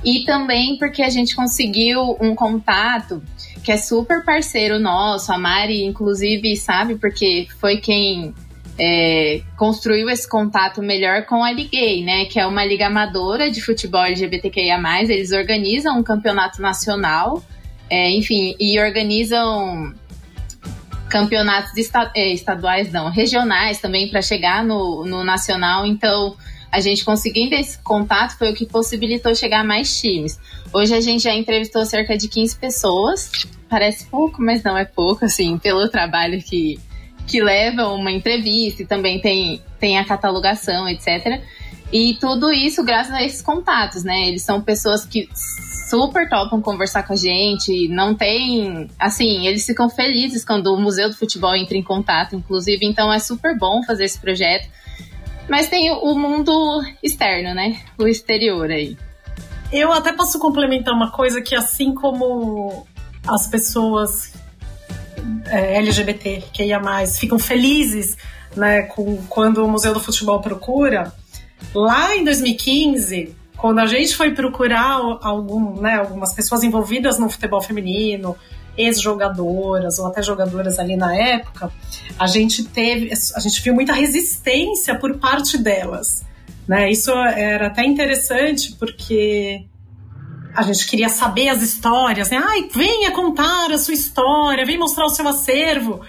[0.03, 3.23] E também porque a gente conseguiu um contato
[3.63, 8.33] que é super parceiro nosso, a Mari, inclusive, sabe, porque foi quem
[8.77, 12.25] é, construiu esse contato melhor com a Liguei, né?
[12.25, 14.77] Que é uma liga amadora de futebol LGBTQIA.
[15.03, 17.41] Eles organizam um campeonato nacional,
[17.89, 19.93] é, enfim, e organizam
[21.09, 21.71] campeonatos
[22.15, 25.85] é, estaduais, não, regionais também, para chegar no, no nacional.
[25.85, 26.35] Então,
[26.73, 30.39] a gente conseguindo esse contato foi o que possibilitou chegar a mais times.
[30.73, 33.31] Hoje a gente já entrevistou cerca de 15 pessoas.
[33.69, 36.79] Parece pouco, mas não é pouco, assim, pelo trabalho que,
[37.27, 41.43] que leva uma entrevista e também tem, tem a catalogação, etc.
[41.91, 44.27] E tudo isso graças a esses contatos, né?
[44.27, 48.89] Eles são pessoas que super topam conversar com a gente, não tem.
[48.97, 53.19] Assim, eles ficam felizes quando o Museu do Futebol entra em contato, inclusive, então é
[53.19, 54.67] super bom fazer esse projeto.
[55.49, 57.79] Mas tem o mundo externo, né?
[57.97, 58.97] O exterior aí.
[59.71, 62.85] Eu até posso complementar uma coisa que, assim como
[63.27, 64.33] as pessoas
[65.47, 68.15] é, LGBT, que ia mais, ficam felizes
[68.55, 71.11] né, com, quando o Museu do Futebol procura,
[71.73, 77.61] lá em 2015, quando a gente foi procurar algum, né, algumas pessoas envolvidas no futebol
[77.61, 78.35] feminino,
[78.77, 81.71] ex-jogadoras ou até jogadoras ali na época,
[82.17, 86.23] a gente teve, a gente viu muita resistência por parte delas.
[86.67, 86.91] Né?
[86.91, 89.65] Isso era até interessante porque
[90.55, 92.41] a gente queria saber as histórias, né?
[92.43, 96.01] Ai, venha contar a sua história, vem mostrar o seu acervo.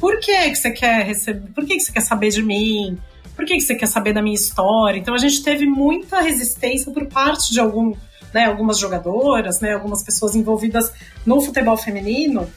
[0.00, 1.52] Por que, que você quer receber?
[1.52, 2.98] Por que, que você quer saber de mim?
[3.36, 4.98] Por que, que você quer saber da minha história?
[4.98, 7.94] Então a gente teve muita resistência por parte de algum
[8.32, 10.92] né, algumas jogadoras, né, algumas pessoas envolvidas
[11.24, 12.50] no futebol feminino.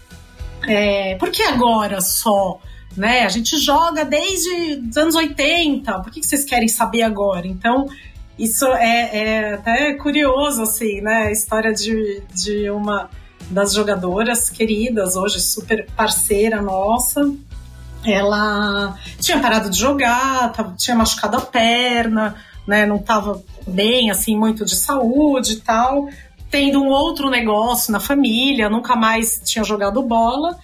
[0.67, 2.59] É, por que agora só?
[2.95, 3.23] Né?
[3.23, 7.45] A gente joga desde os anos 80, por que, que vocês querem saber agora?
[7.45, 7.87] Então,
[8.37, 11.27] isso é, é até curioso, assim, né?
[11.27, 13.09] A história de, de uma
[13.49, 17.21] das jogadoras queridas, hoje super parceira nossa.
[18.05, 22.35] Ela tinha parado de jogar, tinha machucado a perna,
[22.67, 22.85] né?
[22.85, 26.07] Não estava bem, assim, muito de saúde e tal,
[26.49, 30.57] tendo um outro negócio na família, nunca mais tinha jogado bola.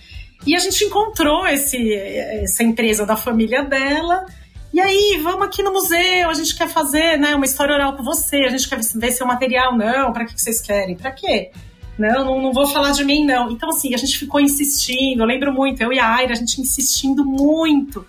[0.45, 4.25] E a gente encontrou esse, essa empresa da família dela.
[4.73, 8.03] E aí, vamos aqui no museu, a gente quer fazer né, uma história oral com
[8.03, 9.77] você, a gente quer ver seu material.
[9.77, 10.95] Não, para que vocês querem?
[10.95, 11.51] Para quê?
[11.97, 13.51] Não, não, não, vou falar de mim, não.
[13.51, 16.59] Então, assim, a gente ficou insistindo, eu lembro muito, eu e a Aira, a gente
[16.61, 18.05] insistindo muito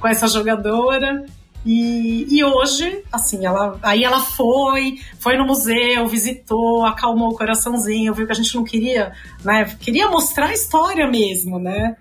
[0.00, 1.24] com essa jogadora.
[1.64, 8.12] E, e hoje, assim, ela, aí ela foi, foi no museu, visitou, acalmou o coraçãozinho,
[8.12, 9.64] viu que a gente não queria, né?
[9.80, 11.96] Queria mostrar a história mesmo, né?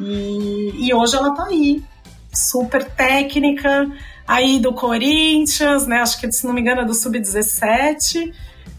[0.00, 1.82] E, e hoje ela tá aí,
[2.32, 3.90] super técnica,
[4.26, 5.96] aí do Corinthians, né?
[5.96, 8.32] Acho que, se não me engano, é do Sub-17.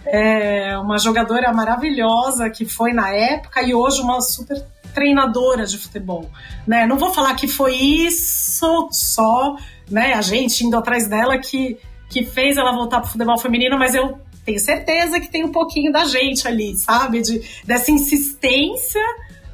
[0.06, 6.30] É uma jogadora maravilhosa que foi na época e hoje uma super treinadora de futebol,
[6.66, 6.86] né?
[6.86, 9.56] Não vou falar que foi isso só,
[9.90, 11.78] né, a gente indo atrás dela que,
[12.10, 15.92] que fez ela voltar pro futebol feminino, mas eu tenho certeza que tem um pouquinho
[15.92, 17.22] da gente ali, sabe?
[17.22, 19.02] De, dessa insistência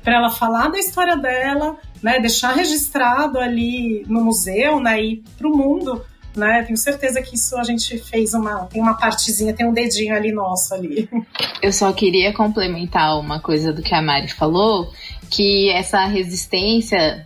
[0.03, 5.47] para ela falar da história dela, né, deixar registrado ali no museu, né, e para
[5.47, 6.63] o mundo, né?
[6.63, 10.31] Tenho certeza que isso a gente fez uma tem uma partezinha, tem um dedinho ali
[10.31, 11.09] nosso ali.
[11.61, 14.91] Eu só queria complementar uma coisa do que a Mari falou,
[15.29, 17.25] que essa resistência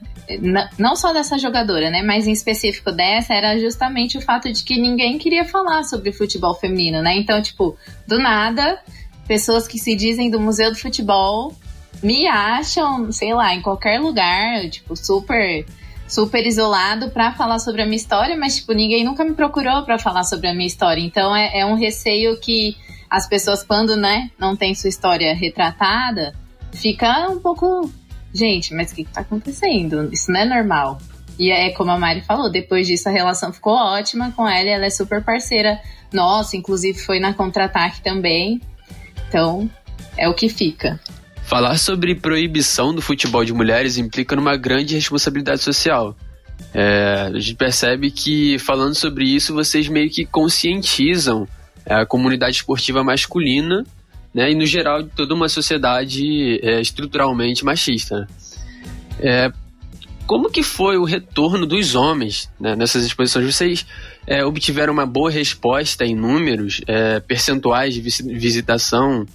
[0.77, 4.79] não só dessa jogadora, né, mas em específico dessa, era justamente o fato de que
[4.79, 7.17] ninguém queria falar sobre futebol feminino, né?
[7.17, 7.75] Então, tipo,
[8.07, 8.79] do nada,
[9.27, 11.53] pessoas que se dizem do Museu do Futebol
[12.03, 15.65] me acham, sei lá, em qualquer lugar, tipo, super
[16.09, 19.99] super isolado para falar sobre a minha história, mas tipo, ninguém nunca me procurou para
[19.99, 20.99] falar sobre a minha história.
[20.99, 22.75] Então é, é, um receio que
[23.07, 26.33] as pessoas, quando né, não tem sua história retratada,
[26.73, 27.91] fica um pouco.
[28.33, 30.09] Gente, mas o que, que tá acontecendo?
[30.11, 30.99] Isso não é normal.
[31.37, 34.85] E é como a Mari falou, depois disso a relação ficou ótima com ela, ela
[34.85, 35.79] é super parceira
[36.11, 38.59] nossa, inclusive foi na contra-ataque também.
[39.27, 39.69] Então,
[40.17, 40.99] é o que fica.
[41.43, 46.15] Falar sobre proibição do futebol de mulheres implica numa grande responsabilidade social.
[46.73, 51.47] É, a gente percebe que falando sobre isso vocês meio que conscientizam
[51.85, 53.83] a comunidade esportiva masculina
[54.33, 58.27] né, e no geral de toda uma sociedade é, estruturalmente machista.
[59.19, 59.51] É,
[60.25, 63.45] como que foi o retorno dos homens né, nessas exposições?
[63.45, 63.85] Vocês
[64.27, 69.25] é, obtiveram uma boa resposta em números, é, percentuais de visitação,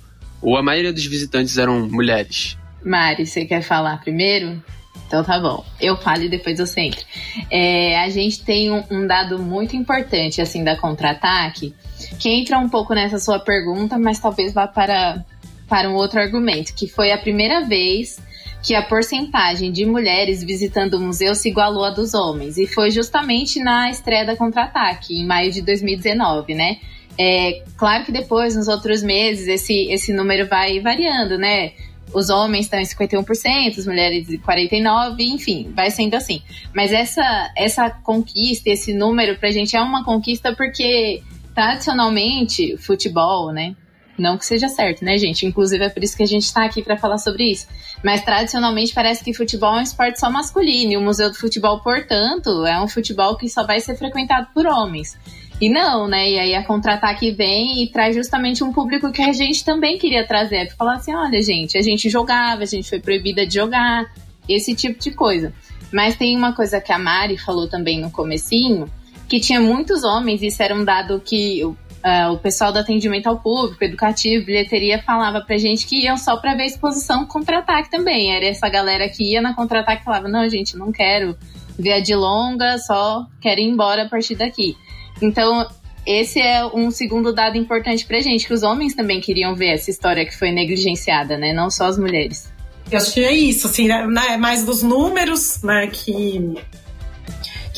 [0.40, 2.56] ou a maioria dos visitantes eram mulheres?
[2.84, 4.62] Mari, você quer falar primeiro?
[5.06, 5.64] Então tá bom.
[5.80, 7.04] Eu falo e depois eu centro.
[7.50, 11.74] É, a gente tem um, um, dado muito importante, assim, da contra-ataque,
[12.18, 15.24] que entra um pouco nessa sua pergunta, mas talvez vá para,
[15.68, 18.18] para um outro argumento, que foi a primeira vez
[18.64, 22.56] que a porcentagem de mulheres visitando o museu se igualou à dos homens.
[22.56, 26.78] E foi justamente na estreia da Contra-Ataque, em maio de 2019, né?
[27.18, 31.72] É, claro que depois, nos outros meses, esse, esse número vai variando, né?
[32.14, 36.40] Os homens estão em 51%, as mulheres em 49%, enfim, vai sendo assim.
[36.74, 41.22] Mas essa, essa conquista, esse número pra gente é uma conquista porque
[41.54, 43.76] tradicionalmente, futebol, né?
[44.18, 45.44] Não que seja certo, né, gente?
[45.44, 47.66] Inclusive é por isso que a gente está aqui para falar sobre isso.
[48.02, 50.92] Mas tradicionalmente parece que futebol é um esporte só masculino.
[50.92, 54.66] E o Museu do Futebol, portanto, é um futebol que só vai ser frequentado por
[54.66, 55.18] homens.
[55.60, 56.30] E não, né?
[56.30, 60.26] E aí a contra-ataque vem e traz justamente um público que a gente também queria
[60.26, 60.66] trazer.
[60.68, 64.04] Pra falar assim: olha, gente, a gente jogava, a gente foi proibida de jogar,
[64.48, 65.52] esse tipo de coisa.
[65.92, 68.90] Mas tem uma coisa que a Mari falou também no comecinho,
[69.28, 71.62] que tinha muitos homens, isso era um dado que
[72.04, 76.36] Uh, o pessoal do atendimento ao público, educativo, bilheteria, falava pra gente que iam só
[76.36, 78.36] pra ver exposição contra-ataque também.
[78.36, 81.34] Era essa galera que ia na contra-ataque e falava: não, gente, não quero
[81.78, 84.76] ver a de longa, só quero ir embora a partir daqui.
[85.22, 85.66] Então,
[86.06, 89.90] esse é um segundo dado importante pra gente, que os homens também queriam ver essa
[89.90, 91.54] história que foi negligenciada, né?
[91.54, 92.52] Não só as mulheres.
[92.90, 94.06] Eu acho que é isso, assim, né?
[94.28, 95.86] É mais dos números, né?
[95.86, 96.54] Que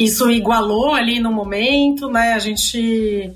[0.04, 2.35] isso igualou ali no momento, né?
[2.35, 3.32] A gente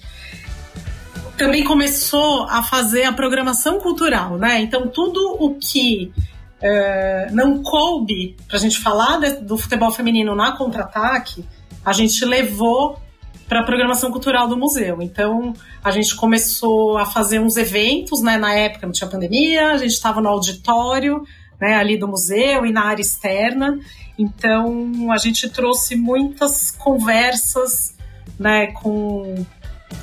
[1.36, 4.60] também começou a fazer a programação cultural, né?
[4.60, 6.12] Então, tudo o que
[6.60, 11.44] é, não coube para a gente falar de, do futebol feminino na contra-ataque,
[11.84, 13.00] a gente levou
[13.48, 15.00] para a programação cultural do museu.
[15.00, 18.36] Então, a gente começou a fazer uns eventos, né?
[18.36, 21.22] Na época não tinha pandemia, a gente estava no auditório,
[21.60, 21.74] né?
[21.74, 23.78] Ali do museu e na área externa.
[24.20, 27.94] Então, a gente trouxe muitas conversas,
[28.38, 28.66] né?
[28.66, 29.46] Com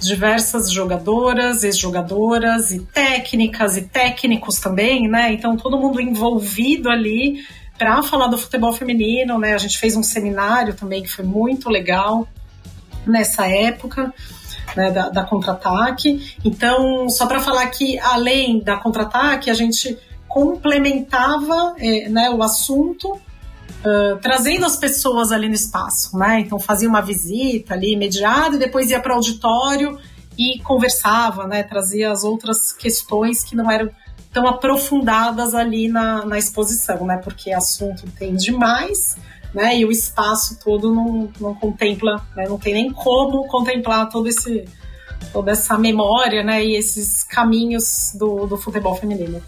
[0.01, 5.31] diversas jogadoras, ex-jogadoras e técnicas e técnicos também, né?
[5.31, 7.45] Então todo mundo envolvido ali
[7.77, 9.53] para falar do futebol feminino, né?
[9.53, 12.27] A gente fez um seminário também que foi muito legal
[13.05, 14.11] nessa época.
[14.75, 16.35] Né, da, da contra-ataque.
[16.43, 23.19] Então, só para falar que além da contra-ataque, a gente complementava é, né, o assunto
[24.21, 26.39] Trazendo as pessoas ali no espaço, né?
[26.39, 29.97] Então fazia uma visita ali imediata e depois ia para o auditório
[30.37, 31.63] e conversava, né?
[31.63, 33.89] Trazia as outras questões que não eram
[34.31, 37.17] tão aprofundadas ali na, na exposição, né?
[37.17, 39.15] Porque assunto tem demais,
[39.53, 39.77] né?
[39.77, 42.47] E o espaço todo não, não contempla, né?
[42.47, 44.65] Não tem nem como contemplar todo esse
[45.33, 46.63] toda essa memória, né?
[46.63, 49.41] E esses caminhos do, do futebol feminino.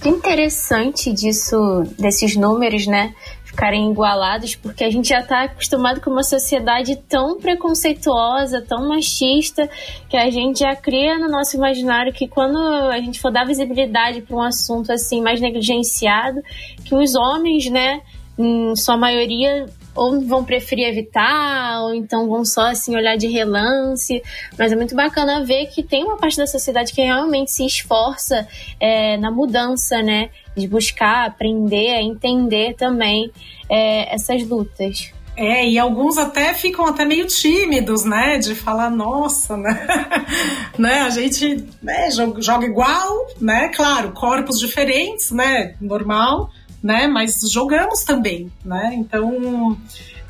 [0.00, 3.14] Que interessante disso, desses números, né?
[3.52, 9.68] Ficarem igualados, porque a gente já está acostumado com uma sociedade tão preconceituosa, tão machista,
[10.08, 14.22] que a gente já cria no nosso imaginário que quando a gente for dar visibilidade
[14.22, 16.40] para um assunto assim mais negligenciado,
[16.82, 18.00] que os homens, né,
[18.38, 24.22] em sua maioria ou vão preferir evitar, ou então vão só assim olhar de relance.
[24.58, 28.46] Mas é muito bacana ver que tem uma parte da sociedade que realmente se esforça
[28.80, 30.30] é, na mudança, né?
[30.56, 33.30] De buscar, aprender, entender também
[33.68, 35.12] é, essas lutas.
[35.34, 38.38] É, e alguns até ficam até meio tímidos, né?
[38.38, 39.86] De falar, nossa, né?
[40.78, 41.00] né?
[41.00, 43.68] A gente né, joga igual, né?
[43.68, 45.74] Claro, corpos diferentes, né?
[45.80, 46.50] Normal
[46.82, 47.06] né?
[47.06, 48.92] Mas jogamos também, né?
[48.94, 49.78] Então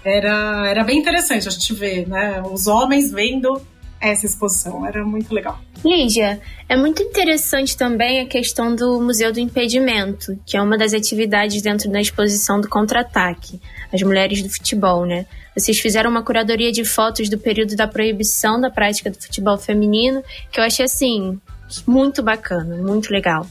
[0.05, 2.43] era, era bem interessante a gente ver, né?
[2.43, 3.61] Os homens vendo
[4.03, 5.61] essa exposição, era muito legal.
[5.85, 10.93] Lígia, é muito interessante também a questão do Museu do Impedimento, que é uma das
[10.93, 13.61] atividades dentro da exposição do Contra-Ataque,
[13.93, 15.25] as mulheres do futebol, né?
[15.57, 20.23] Vocês fizeram uma curadoria de fotos do período da proibição da prática do futebol feminino,
[20.51, 21.41] que eu achei assim
[21.87, 23.47] muito bacana, muito legal.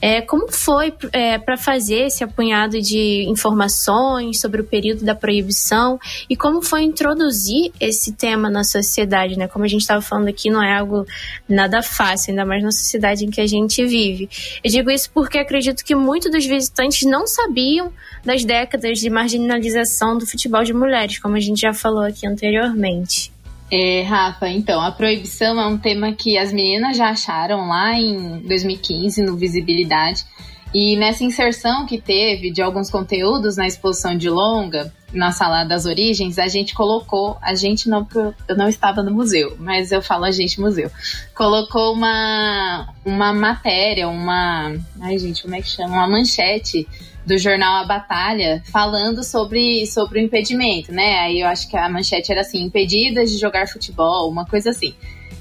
[0.00, 5.98] É, como foi é, para fazer esse apunhado de informações sobre o período da proibição
[6.28, 9.48] e como foi introduzir esse tema na sociedade, né?
[9.48, 11.04] Como a gente estava falando aqui, não é algo
[11.48, 14.28] nada fácil, ainda mais na sociedade em que a gente vive.
[14.62, 17.92] Eu digo isso porque acredito que muitos dos visitantes não sabiam
[18.24, 23.32] das décadas de marginalização do futebol de mulheres, como a gente já falou aqui anteriormente.
[23.70, 28.40] É, Rafa, então, a proibição é um tema que as meninas já acharam lá em
[28.40, 30.24] 2015 no Visibilidade.
[30.72, 35.86] E nessa inserção que teve de alguns conteúdos na exposição de longa, na sala das
[35.86, 40.02] origens, a gente colocou, a gente não, porque eu não estava no museu, mas eu
[40.02, 40.90] falo a gente museu,
[41.34, 45.94] colocou uma, uma matéria, uma, ai gente, como é que chama?
[45.94, 46.86] Uma manchete
[47.28, 51.18] do jornal A Batalha falando sobre, sobre o impedimento, né?
[51.20, 54.94] Aí eu acho que a manchete era assim: impedidas de jogar futebol, uma coisa assim.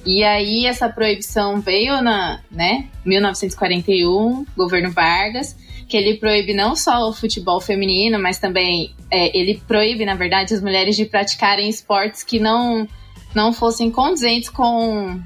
[0.06, 5.56] E aí essa proibição veio na, né, 1941, governo Vargas,
[5.88, 10.54] que ele proíbe não só o futebol feminino, mas também é, ele proíbe, na verdade,
[10.54, 12.88] as mulheres de praticarem esportes que não
[13.36, 15.22] não fossem condizentes com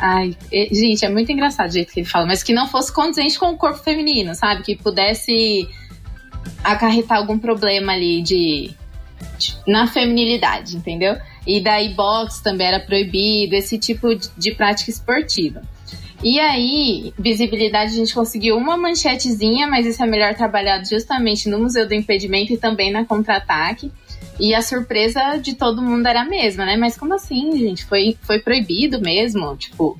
[0.00, 3.38] Ai, gente, é muito engraçado o jeito que ele fala, mas que não fosse condizente
[3.38, 4.62] com o corpo feminino, sabe?
[4.62, 5.68] Que pudesse
[6.64, 8.74] acarretar algum problema ali de,
[9.38, 11.16] de na feminilidade, entendeu?
[11.46, 15.62] E daí boxe também era proibido, esse tipo de, de prática esportiva.
[16.22, 21.58] E aí, visibilidade, a gente conseguiu uma manchetezinha, mas isso é melhor trabalhado justamente no
[21.58, 23.90] Museu do Impedimento e também na Contra-Ataque.
[24.40, 26.76] E a surpresa de todo mundo era a mesma, né?
[26.76, 27.84] Mas como assim, gente?
[27.84, 29.54] Foi, foi proibido mesmo?
[29.54, 29.98] Tipo,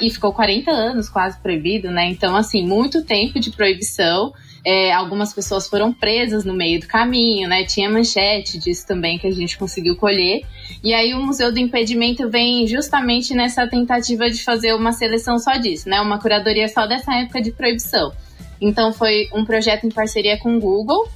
[0.00, 2.08] e ficou 40 anos quase proibido, né?
[2.08, 4.32] Então, assim, muito tempo de proibição.
[4.64, 7.64] É, algumas pessoas foram presas no meio do caminho, né?
[7.64, 10.40] Tinha manchete disso também que a gente conseguiu colher.
[10.82, 15.56] E aí o Museu do Impedimento vem justamente nessa tentativa de fazer uma seleção só
[15.56, 16.00] disso, né?
[16.00, 18.12] Uma curadoria só dessa época de proibição.
[18.60, 21.06] Então foi um projeto em parceria com o Google,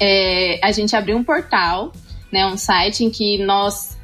[0.00, 1.92] é, a gente abriu um portal,
[2.30, 3.96] né, um site em que nós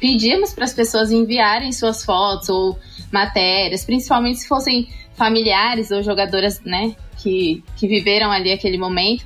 [0.00, 2.78] pedimos para as pessoas enviarem suas fotos ou
[3.12, 9.24] matérias, principalmente se fossem familiares ou jogadoras, né, que, que viveram ali aquele momento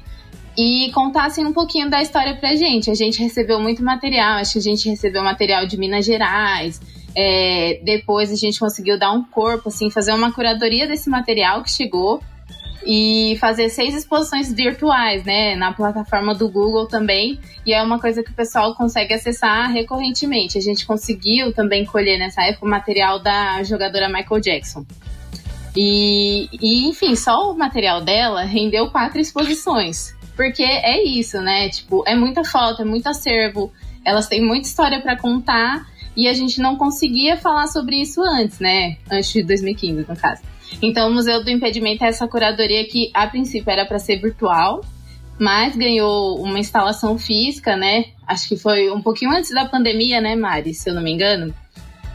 [0.57, 2.91] e contassem um pouquinho da história pra gente.
[2.91, 6.81] A gente recebeu muito material, acho que a gente recebeu material de Minas Gerais.
[7.17, 11.71] É, depois a gente conseguiu dar um corpo, assim, fazer uma curadoria desse material que
[11.71, 12.21] chegou
[12.87, 17.39] e fazer seis exposições virtuais, né, na plataforma do Google também.
[17.67, 20.59] E é uma coisa que o pessoal consegue acessar recorrentemente.
[20.59, 24.85] A gente conseguiu também colher nessa época o material da jogadora Michael Jackson.
[25.77, 30.15] E, e enfim, só o material dela rendeu quatro exposições.
[30.37, 31.69] Porque é isso, né?
[31.69, 33.73] Tipo, é muita foto, é muito acervo,
[34.05, 38.59] elas têm muita história para contar e a gente não conseguia falar sobre isso antes,
[38.61, 38.97] né?
[39.11, 40.43] Antes de 2015, no caso.
[40.83, 44.83] Então, o Museu do Impedimento é essa curadoria que, a princípio, era para ser virtual,
[45.39, 48.07] mas ganhou uma instalação física, né?
[48.27, 51.55] Acho que foi um pouquinho antes da pandemia, né, Mari, se eu não me engano.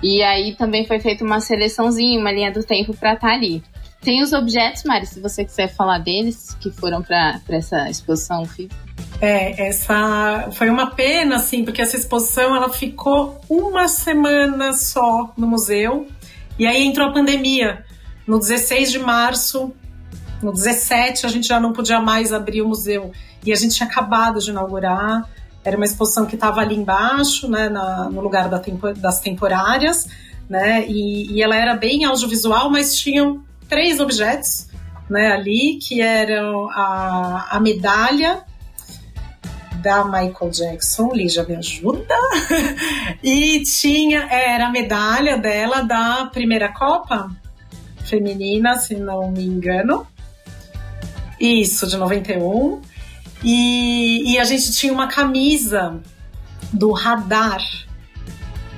[0.02, 3.62] E aí também foi feita uma seleçãozinha, uma linha do tempo para estar tá ali.
[4.02, 8.76] Tem os objetos, Mari, se você quiser falar deles, que foram para essa exposição física.
[9.22, 15.46] É, essa foi uma pena, assim, porque essa exposição ela ficou uma semana só no
[15.46, 16.08] museu
[16.58, 17.84] e aí entrou a pandemia.
[18.30, 19.74] No 16 de março,
[20.40, 23.12] no 17, a gente já não podia mais abrir o museu.
[23.44, 25.28] E a gente tinha acabado de inaugurar.
[25.64, 30.08] Era uma exposição que estava ali embaixo, né, na, no lugar da tempo, das temporárias,
[30.48, 34.68] né, e, e, ela era bem audiovisual, mas tinham três objetos,
[35.10, 38.44] né, ali, que eram a, a medalha
[39.82, 42.16] da Michael Jackson, Lígia me ajuda,
[43.24, 47.30] e tinha, era a medalha dela da primeira Copa,
[48.10, 50.06] feminina, se não me engano.
[51.40, 52.82] Isso, de 91.
[53.44, 56.00] E, e a gente tinha uma camisa
[56.74, 57.62] do Radar,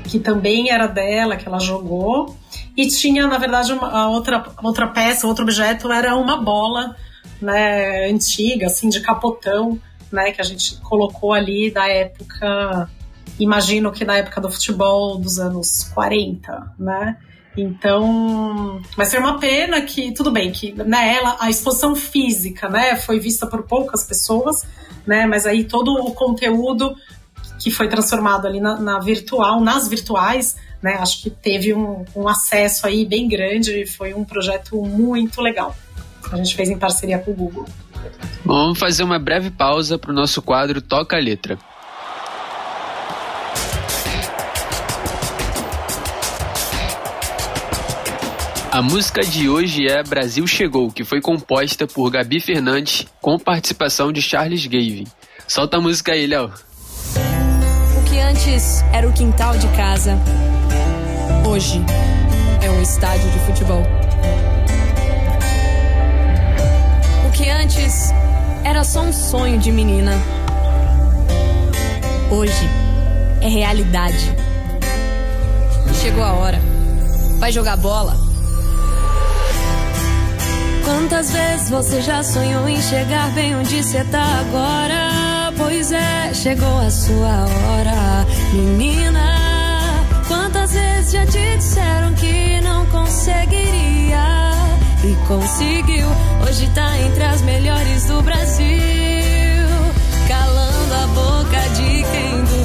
[0.03, 2.37] que também era dela, que ela jogou.
[2.77, 6.95] E tinha, na verdade, uma outra, outra peça, outro objeto era uma bola
[7.41, 9.79] né, antiga, assim, de capotão,
[10.11, 12.89] né, que a gente colocou ali da época,
[13.39, 17.17] imagino que na época do futebol dos anos 40, né?
[17.55, 22.95] Então, mas foi uma pena que, tudo bem, que né, ela, a exposição física né,
[22.95, 24.65] foi vista por poucas pessoas,
[25.05, 26.95] né, mas aí todo o conteúdo
[27.59, 30.95] que foi transformado ali na, na virtual, nas virtuais, né?
[30.95, 35.75] Acho que teve um, um acesso aí bem grande, foi um projeto muito legal.
[36.31, 37.65] A gente fez em parceria com o Google.
[38.43, 41.57] Vamos fazer uma breve pausa para o nosso quadro Toca a Letra.
[48.81, 54.11] A música de hoje é Brasil Chegou, que foi composta por Gabi Fernandes com participação
[54.11, 55.05] de Charles Gavin.
[55.47, 56.51] Solta a música aí, Léo.
[57.95, 60.17] O que antes era o quintal de casa,
[61.47, 61.79] hoje
[62.59, 63.83] é um estádio de futebol.
[67.27, 68.09] O que antes
[68.63, 70.13] era só um sonho de menina,
[72.31, 72.67] hoje
[73.41, 74.35] é realidade.
[76.01, 76.59] Chegou a hora.
[77.37, 78.30] Vai jogar bola?
[80.83, 85.53] Quantas vezes você já sonhou em chegar bem onde você tá agora?
[85.57, 89.91] Pois é, chegou a sua hora, menina.
[90.27, 94.51] Quantas vezes já te disseram que não conseguiria?
[95.03, 96.07] E conseguiu,
[96.47, 98.67] hoje tá entre as melhores do Brasil.
[100.27, 102.60] Calando a boca de quem duvidou.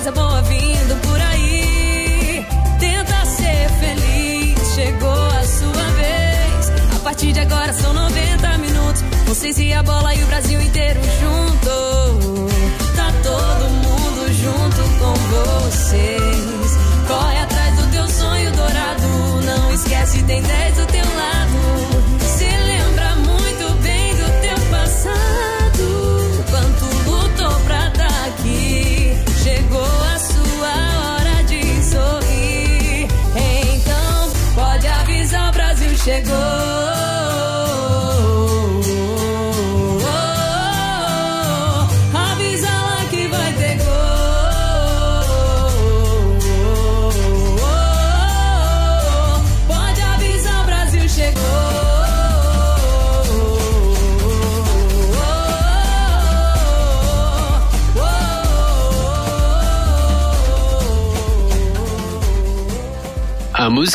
[0.00, 2.46] Coisa boa vindo por aí.
[2.78, 6.96] Tenta ser feliz, chegou a sua vez.
[6.96, 9.02] A partir de agora são 90 minutos.
[9.26, 11.99] Vocês e a bola e o Brasil inteiro junto.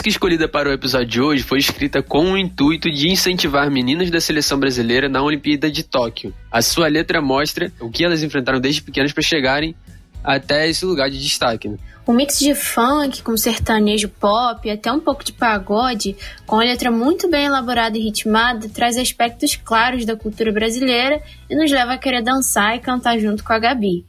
[0.06, 4.12] Música escolhida para o episódio de hoje foi escrita com o intuito de incentivar meninas
[4.12, 6.32] da seleção brasileira na Olimpíada de Tóquio.
[6.51, 9.74] A sua letra mostra o que elas enfrentaram desde pequenas para chegarem
[10.24, 11.70] até esse lugar de destaque.
[11.70, 11.78] Né?
[12.08, 16.91] Um mix de funk com sertanejo pop, até um pouco de pagode, com a letra
[16.91, 21.97] muito bem elaborada e ritmada, traz aspectos claros da cultura brasileira e nos leva a
[21.97, 24.06] querer dançar e cantar junto com a Gabi.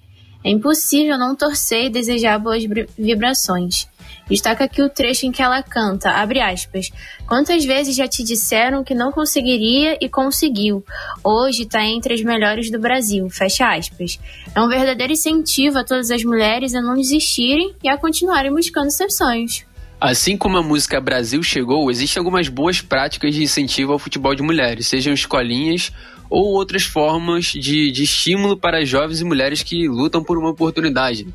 [0.46, 2.62] É impossível não torcer e desejar boas
[2.96, 3.88] vibrações.
[4.30, 6.92] Destaca aqui o trecho em que ela canta, abre aspas,
[7.26, 10.84] Quantas vezes já te disseram que não conseguiria e conseguiu?
[11.24, 14.20] Hoje está entre as melhores do Brasil, fecha aspas.
[14.54, 18.92] É um verdadeiro incentivo a todas as mulheres a não desistirem e a continuarem buscando
[18.92, 19.64] seus sonhos.
[20.00, 24.42] Assim como a música Brasil chegou, existem algumas boas práticas de incentivo ao futebol de
[24.42, 25.90] mulheres, sejam escolinhas
[26.28, 31.26] ou outras formas de, de estímulo para jovens e mulheres que lutam por uma oportunidade.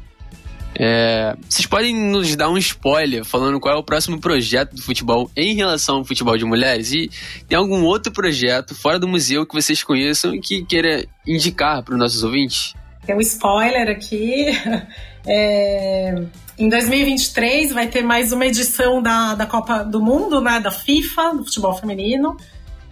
[0.73, 5.29] É, vocês podem nos dar um spoiler falando qual é o próximo projeto do futebol
[5.35, 6.91] em relação ao futebol de mulheres?
[6.93, 7.09] E
[7.47, 11.93] tem algum outro projeto fora do museu que vocês conheçam e que queira indicar para
[11.93, 12.73] os nossos ouvintes?
[13.05, 14.45] Tem um spoiler aqui.
[15.23, 16.15] É,
[16.57, 21.35] em 2023 vai ter mais uma edição da, da Copa do Mundo, né, da FIFA,
[21.35, 22.35] do futebol feminino.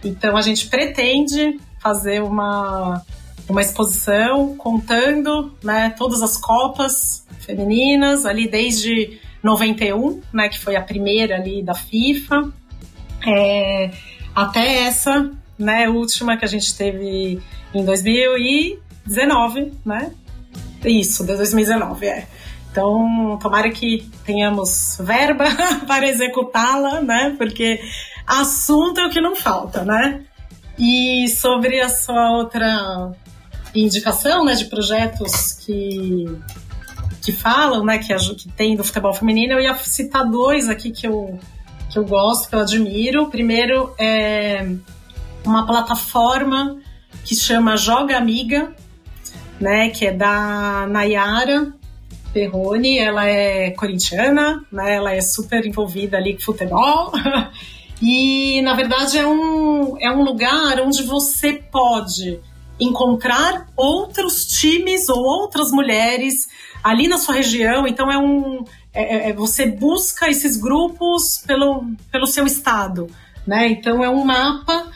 [0.04, 3.02] Então a gente pretende fazer uma,
[3.48, 10.82] uma exposição contando né, todas as Copas femininas, ali desde 91, né, que foi a
[10.82, 12.52] primeira ali da FIFA,
[13.26, 13.90] é,
[14.34, 17.40] até essa, né, última que a gente teve
[17.74, 20.12] em 2019, né?
[20.84, 22.26] Isso, de 2019, é.
[22.70, 25.44] Então, tomara que tenhamos verba
[25.86, 27.34] para executá-la, né?
[27.36, 27.80] Porque
[28.26, 30.24] assunto é o que não falta, né?
[30.80, 33.12] E sobre a sua outra
[33.74, 36.24] indicação, né, de projetos que
[37.22, 41.06] que falam, né, que, que tem do futebol feminino, eu ia citar dois aqui que
[41.06, 41.38] eu,
[41.90, 43.26] que eu gosto, que eu admiro.
[43.26, 44.66] Primeiro é
[45.44, 46.78] uma plataforma
[47.24, 48.74] que chama Joga Amiga,
[49.60, 51.74] né, que é da Nayara
[52.32, 57.12] Perrone, ela é corintiana, né, ela é super envolvida ali com futebol.
[58.00, 62.40] e, na verdade, é um, é um lugar onde você pode
[62.80, 66.48] encontrar outros times ou outras mulheres
[66.82, 67.86] ali na sua região.
[67.86, 73.08] Então é um é, é, é, você busca esses grupos pelo, pelo seu estado,
[73.46, 73.68] né?
[73.68, 74.88] Então é um mapa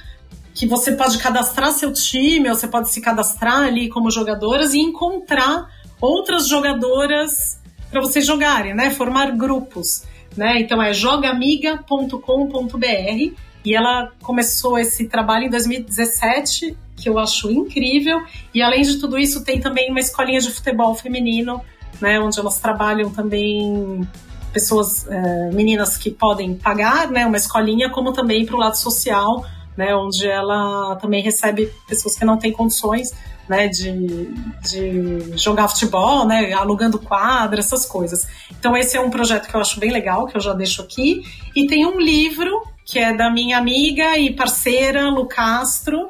[0.52, 4.78] que você pode cadastrar seu time, ou você pode se cadastrar ali como jogadoras e
[4.78, 5.68] encontrar
[6.00, 8.90] outras jogadoras para vocês jogarem, né?
[8.90, 10.05] Formar grupos,
[10.37, 10.61] né?
[10.61, 18.22] Então é jogamiga.com.br e ela começou esse trabalho em 2017, que eu acho incrível.
[18.53, 21.61] E além de tudo isso, tem também uma escolinha de futebol feminino,
[22.01, 22.20] né?
[22.20, 24.07] Onde elas trabalham também
[24.53, 27.26] pessoas, é, meninas que podem pagar, né?
[27.26, 29.45] Uma escolinha, como também para o lado social,
[29.77, 29.95] né?
[29.95, 33.12] Onde ela também recebe pessoas que não têm condições
[33.49, 34.29] né, de,
[34.62, 38.27] de jogar futebol, né, alugando quadra, essas coisas.
[38.51, 41.22] Então esse é um projeto que eu acho bem legal, que eu já deixo aqui.
[41.55, 46.09] E tem um livro que é da minha amiga e parceira Lu Castro,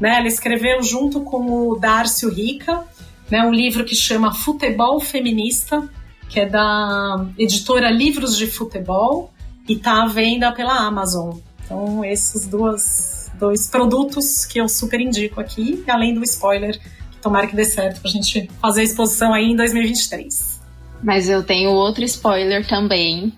[0.00, 2.84] né, ela escreveu junto com o Dárcio Rica,
[3.30, 5.88] né, um livro que chama Futebol Feminista,
[6.28, 9.32] que é da editora Livros de Futebol
[9.68, 11.38] e está à venda pela Amazon.
[11.66, 16.78] Então esses duas dois produtos que eu super indico aqui, além do spoiler,
[17.10, 20.60] que tomara que dê certo pra gente fazer a exposição aí em 2023.
[21.02, 23.32] Mas eu tenho outro spoiler também.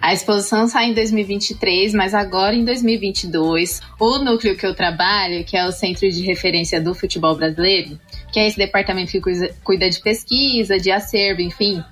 [0.00, 5.56] A exposição sai em 2023, mas agora em 2022, o núcleo que eu trabalho, que
[5.56, 7.98] é o Centro de Referência do Futebol Brasileiro,
[8.30, 9.20] que é esse departamento que
[9.64, 11.82] cuida de pesquisa, de acervo, enfim,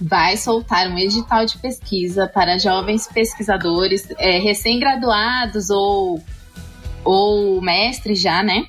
[0.00, 6.22] vai soltar um edital de pesquisa para jovens pesquisadores é, recém-graduados ou
[7.02, 8.66] ou mestre já, né?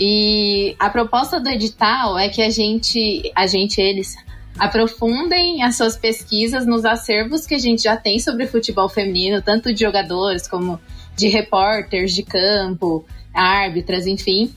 [0.00, 4.14] E a proposta do edital é que a gente, a gente, eles
[4.58, 9.72] aprofundem as suas pesquisas nos acervos que a gente já tem sobre futebol feminino, tanto
[9.72, 10.80] de jogadores como
[11.14, 14.54] de repórteres de campo, árbitras, enfim,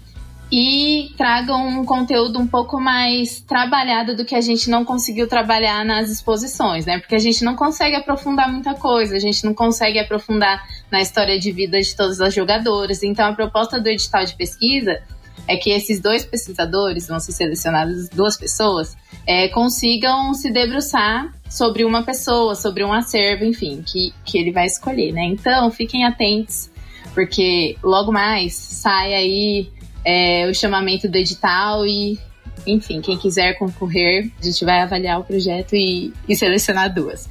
[0.52, 5.86] e tragam um conteúdo um pouco mais trabalhado do que a gente não conseguiu trabalhar
[5.86, 6.98] nas exposições, né?
[6.98, 11.38] Porque a gente não consegue aprofundar muita coisa, a gente não consegue aprofundar na história
[11.40, 13.04] de vida de todas as jogadoras.
[13.04, 15.00] Então, a proposta do edital de pesquisa
[15.48, 18.98] é que esses dois pesquisadores, vão ser selecionadas duas pessoas,
[19.28, 24.66] é, consigam se debruçar sobre uma pessoa, sobre um acervo, enfim, que, que ele vai
[24.66, 25.26] escolher, né?
[25.26, 26.70] Então, fiquem atentos,
[27.14, 32.20] porque logo mais sai aí é, o chamamento do edital e,
[32.66, 37.28] enfim, quem quiser concorrer, a gente vai avaliar o projeto e, e selecionar duas.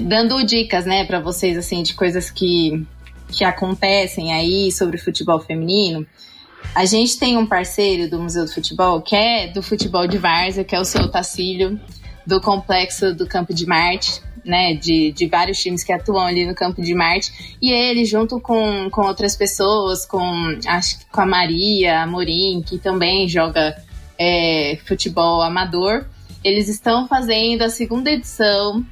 [0.00, 2.84] Dando dicas, né, para vocês, assim, de coisas que,
[3.28, 6.06] que acontecem aí sobre futebol feminino.
[6.74, 10.64] A gente tem um parceiro do Museu do Futebol, que é do futebol de Várzea,
[10.64, 11.80] que é o seu Tacílio,
[12.26, 16.54] do complexo do Campo de Marte, né, de, de vários times que atuam ali no
[16.54, 22.02] campo de Marte, e ele, junto com, com outras pessoas, com, acho, com a Maria
[22.02, 23.76] Amorim, que também joga
[24.18, 26.06] é, futebol amador,
[26.42, 28.82] eles estão fazendo a segunda edição,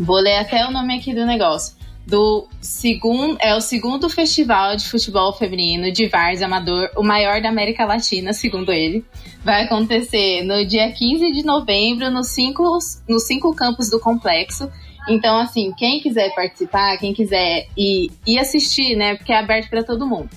[0.00, 1.76] vou ler até o nome aqui do negócio,
[2.06, 7.48] do segundo é o segundo festival de futebol feminino de várzea amador, o maior da
[7.48, 9.04] América Latina, segundo ele.
[9.42, 12.78] Vai acontecer no dia 15 de novembro nos cinco,
[13.08, 14.70] nos cinco campos do complexo.
[15.08, 19.16] Então, assim, quem quiser participar, quem quiser ir, ir assistir, né?
[19.16, 20.30] Porque é aberto para todo mundo.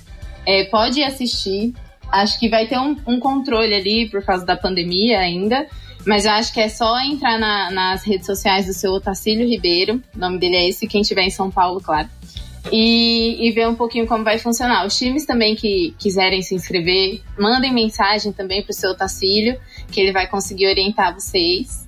[0.46, 1.74] É, pode ir assistir.
[2.10, 5.68] Acho que vai ter um, um controle ali por causa da pandemia ainda.
[6.06, 10.02] Mas eu acho que é só entrar na, nas redes sociais do seu Otacílio Ribeiro,
[10.16, 12.08] o nome dele é esse, quem estiver em São Paulo, claro.
[12.72, 14.86] E, e, ver um pouquinho como vai funcionar.
[14.86, 19.58] Os times também que quiserem se inscrever, mandem mensagem também pro seu Tacílio,
[19.90, 21.88] que ele vai conseguir orientar vocês.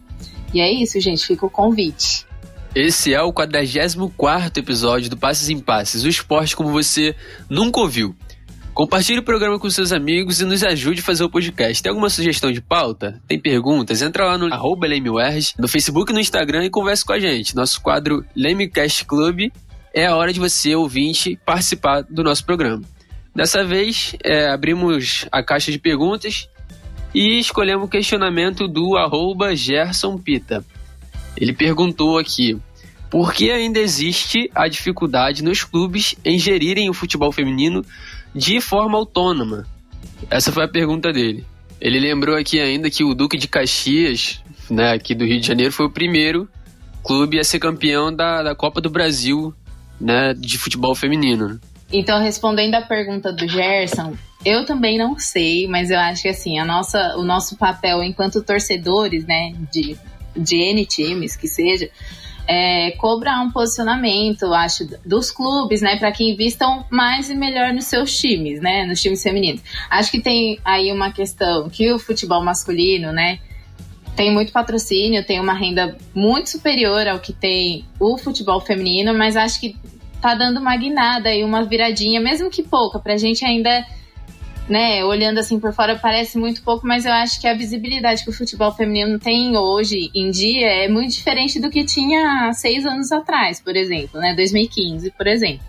[0.53, 2.25] E é isso, gente, fica o convite.
[2.73, 7.15] Esse é o 44 episódio do Passes em Passes, o esporte como você
[7.49, 8.15] nunca ouviu.
[8.79, 11.83] Compartilhe o programa com seus amigos e nos ajude a fazer o podcast.
[11.83, 13.21] Tem alguma sugestão de pauta?
[13.27, 14.01] Tem perguntas?
[14.01, 14.87] Entra lá no arroba
[15.57, 17.57] no Facebook e no Instagram e converse com a gente.
[17.57, 19.51] Nosso quadro Lemecast Club
[19.93, 22.81] é a hora de você, ouvinte, participar do nosso programa.
[23.35, 26.47] Dessa vez, é, abrimos a caixa de perguntas
[27.13, 30.63] e escolhemos o questionamento do arroba Gerson Pita.
[31.35, 32.57] Ele perguntou aqui,
[33.09, 37.83] por que ainda existe a dificuldade nos clubes em gerirem o futebol feminino
[38.33, 39.65] de forma autônoma?
[40.29, 41.45] Essa foi a pergunta dele.
[41.79, 45.71] Ele lembrou aqui ainda que o Duque de Caxias, né, aqui do Rio de Janeiro,
[45.71, 46.47] foi o primeiro
[47.03, 49.53] clube a ser campeão da, da Copa do Brasil,
[49.99, 51.59] né, de futebol feminino.
[51.91, 54.15] Então, respondendo a pergunta do Gerson,
[54.45, 58.43] eu também não sei, mas eu acho que assim, a nossa, o nosso papel enquanto
[58.43, 59.97] torcedores, né, de,
[60.35, 61.89] de N times que seja,
[62.51, 67.85] é, cobrar um posicionamento, acho, dos clubes, né, para que invistam mais e melhor nos
[67.85, 69.61] seus times, né, nos times femininos.
[69.87, 73.37] Acho que tem aí uma questão que o futebol masculino, né,
[74.15, 79.37] tem muito patrocínio, tem uma renda muito superior ao que tem o futebol feminino, mas
[79.37, 79.77] acho que
[80.19, 83.85] tá dando uma guinada e uma viradinha, mesmo que pouca, pra gente ainda
[84.69, 88.29] né, olhando assim por fora parece muito pouco, mas eu acho que a visibilidade que
[88.29, 93.11] o futebol feminino tem hoje em dia é muito diferente do que tinha seis anos
[93.11, 95.67] atrás, por exemplo, né, 2015, por exemplo.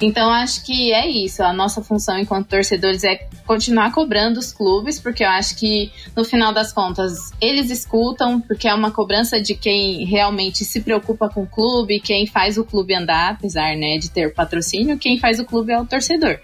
[0.00, 1.42] Então acho que é isso.
[1.42, 6.24] A nossa função enquanto torcedores é continuar cobrando os clubes, porque eu acho que no
[6.24, 11.44] final das contas eles escutam, porque é uma cobrança de quem realmente se preocupa com
[11.44, 15.46] o clube, quem faz o clube andar, apesar né, de ter patrocínio, quem faz o
[15.46, 16.38] clube é o torcedor.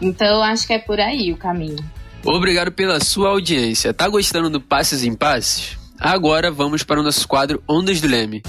[0.00, 1.78] Então acho que é por aí o caminho.
[2.24, 3.94] Obrigado pela sua audiência.
[3.94, 5.78] Tá gostando do Passes em Passes?
[5.98, 8.42] Agora vamos para o nosso quadro Ondas do Leme.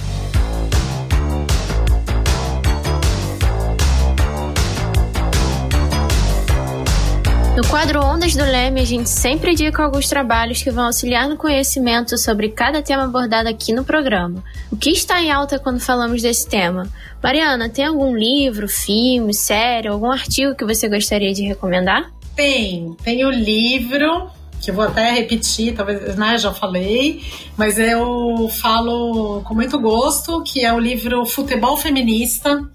[7.71, 12.17] Quadro Ondas do Leme, a gente sempre indica alguns trabalhos que vão auxiliar no conhecimento
[12.17, 14.43] sobre cada tema abordado aqui no programa.
[14.69, 16.91] O que está em alta quando falamos desse tema?
[17.23, 22.11] Mariana, tem algum livro, filme, série, algum artigo que você gostaria de recomendar?
[22.35, 27.23] Tem, tem o livro que eu vou até repetir, talvez, né, já falei,
[27.55, 32.69] mas eu falo com muito gosto, que é o livro Futebol Feminista,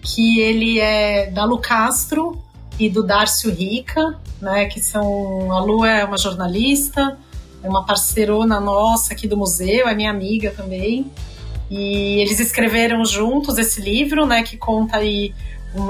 [0.00, 2.40] que ele é da Lu Castro,
[2.78, 7.18] e do Darcio Rica, né, que são a Lu é uma jornalista,
[7.62, 11.10] é uma parceirona nossa aqui do museu, é minha amiga também.
[11.70, 15.34] E eles escreveram juntos esse livro, né, que conta aí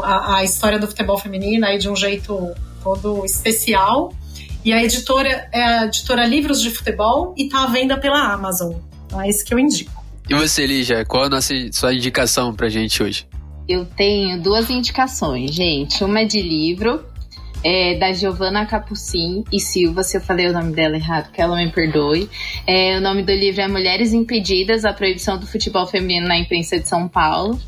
[0.03, 4.13] a, a história do futebol feminino aí de um jeito todo especial.
[4.65, 8.75] E a editora é a editora Livros de Futebol e está à venda pela Amazon.
[9.07, 10.05] Então é isso que eu indico.
[10.29, 13.27] E você, Lígia, qual a nossa, sua indicação pra gente hoje?
[13.69, 16.03] Eu tenho duas indicações, gente.
[16.03, 17.05] Uma é de livro,
[17.63, 21.57] é, da Giovanna Capucin e Silva, se eu falei o nome dela errado, que ela
[21.57, 22.31] me perdoe.
[22.67, 26.79] É, o nome do livro é Mulheres Impedidas, a proibição do futebol feminino na imprensa
[26.79, 27.61] de São Paulo.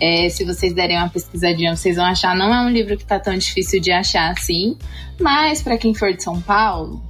[0.00, 2.36] É, se vocês derem uma pesquisadinha, vocês vão achar.
[2.36, 4.76] Não é um livro que tá tão difícil de achar assim,
[5.18, 7.02] mas para quem for de São Paulo,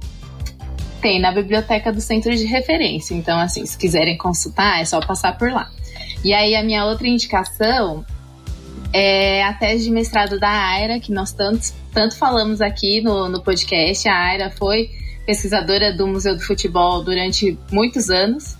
[1.01, 3.13] tem na biblioteca do centro de referência.
[3.13, 5.69] Então, assim, se quiserem consultar, é só passar por lá.
[6.23, 8.03] E aí, a minha outra indicação
[8.91, 13.41] é a tese de mestrado da Aira, que nós tanto, tanto falamos aqui no, no
[13.41, 14.07] podcast.
[14.07, 14.89] A Aira foi
[15.25, 18.57] pesquisadora do Museu do Futebol durante muitos anos.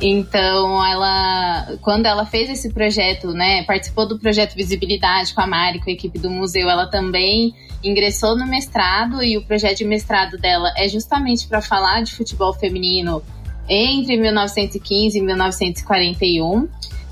[0.00, 5.80] Então, ela, quando ela fez esse projeto, né, participou do projeto Visibilidade com a Mari,
[5.80, 7.52] com a equipe do museu, ela também
[7.82, 12.54] ingressou no mestrado e o projeto de mestrado dela é justamente para falar de futebol
[12.54, 13.22] feminino
[13.68, 16.68] entre 1915 e 1941.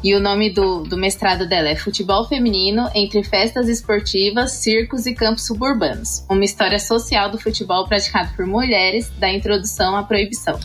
[0.06, 5.12] E o nome do, do mestrado dela é Futebol Feminino entre Festas Esportivas, Circos e
[5.12, 6.24] Campos Suburbanos.
[6.30, 10.60] Uma história social do futebol praticado por mulheres, da introdução à proibição.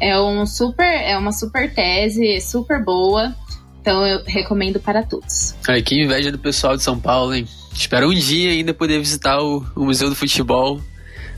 [0.00, 3.34] É, um super, é uma super tese, super boa.
[3.80, 5.56] Então eu recomendo para todos.
[5.66, 7.48] Ai, que inveja do pessoal de São Paulo, hein?
[7.74, 10.80] Espero um dia ainda poder visitar o, o Museu do Futebol,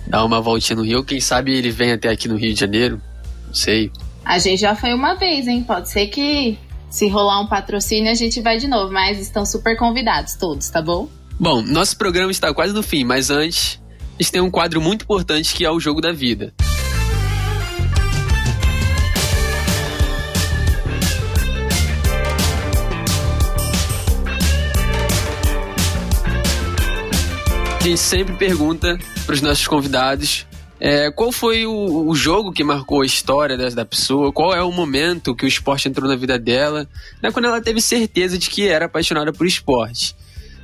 [0.06, 1.02] dar uma voltinha no Rio.
[1.02, 3.00] Quem sabe ele vem até aqui no Rio de Janeiro.
[3.46, 3.90] Não sei.
[4.26, 5.64] A gente já foi uma vez, hein?
[5.66, 6.58] Pode ser que
[6.90, 10.82] se rolar um patrocínio, a gente vai de novo, mas estão super convidados todos, tá
[10.82, 11.08] bom?
[11.38, 13.80] Bom, nosso programa está quase no fim, mas antes,
[14.18, 16.52] a gente tem um quadro muito importante que é o Jogo da Vida.
[27.78, 30.46] A gente sempre pergunta para os nossos convidados
[30.80, 34.32] é, qual foi o, o, jogo que marcou a história da, da, pessoa?
[34.32, 36.88] Qual é o momento que o esporte entrou na vida dela?
[37.22, 40.16] Né, quando ela teve certeza de que era apaixonada por esporte.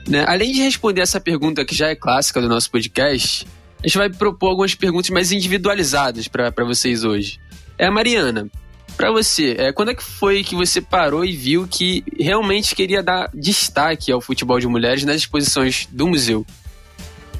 [0.09, 0.25] Né?
[0.27, 3.47] Além de responder essa pergunta que já é clássica do nosso podcast,
[3.85, 7.39] a gente vai propor algumas perguntas mais individualizadas para vocês hoje.
[7.77, 8.49] É, Mariana,
[8.97, 13.03] para você, é, quando é que foi que você parou e viu que realmente queria
[13.03, 16.47] dar destaque ao futebol de mulheres nas exposições do museu?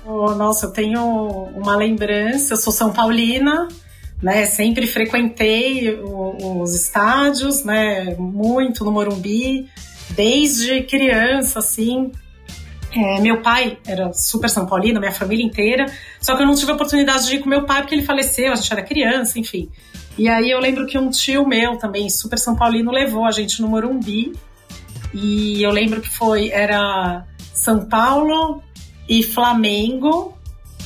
[0.09, 1.03] Oh, nossa, eu tenho
[1.57, 3.67] uma lembrança, eu sou São Paulina,
[4.23, 4.47] né?
[4.47, 8.15] Sempre frequentei os estádios, né?
[8.17, 9.69] Muito no Morumbi,
[10.11, 12.13] desde criança, assim.
[12.95, 15.87] É, meu pai era super São Paulino, minha família inteira,
[16.21, 18.53] só que eu não tive a oportunidade de ir com meu pai porque ele faleceu,
[18.53, 19.69] a gente era criança, enfim.
[20.17, 23.61] E aí eu lembro que um tio meu também, super São Paulino, levou a gente
[23.61, 24.33] no Morumbi.
[25.13, 28.63] E eu lembro que foi, era São Paulo,
[29.09, 30.37] e Flamengo.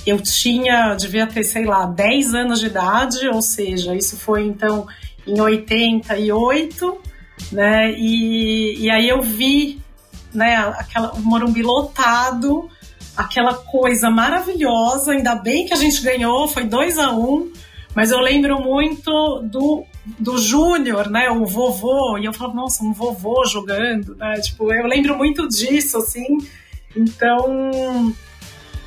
[0.07, 4.87] Eu tinha, devia ter, sei lá, 10 anos de idade, ou seja, isso foi então
[5.27, 6.99] em 88.
[7.53, 7.93] né?
[7.93, 9.81] E, e aí eu vi,
[10.33, 12.69] né, aquela, o Morumbi lotado,
[13.17, 17.53] aquela coisa maravilhosa, ainda bem que a gente ganhou, foi 2 a 1 um,
[17.95, 19.85] mas eu lembro muito do,
[20.19, 24.87] do Júnior, né, o vovô, e eu falava, nossa, um vovô jogando, né, tipo, eu
[24.87, 26.39] lembro muito disso, assim,
[26.95, 28.15] então,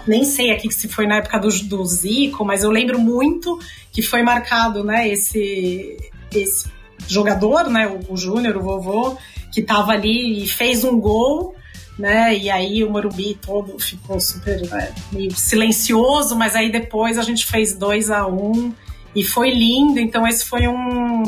[0.08, 3.60] nem sei aqui se foi na época do, do Zico, mas eu lembro muito
[3.92, 5.98] que foi marcado, né, esse,
[6.34, 6.70] esse
[7.08, 9.18] jogador, né, o, o Júnior, o vovô,
[9.52, 11.56] que estava ali e fez um gol,
[11.98, 17.22] né, e aí o Morumbi todo ficou super né, meio silencioso, mas aí depois a
[17.22, 18.74] gente fez 2 a 1 um,
[19.16, 21.24] e foi lindo, então esse foi um,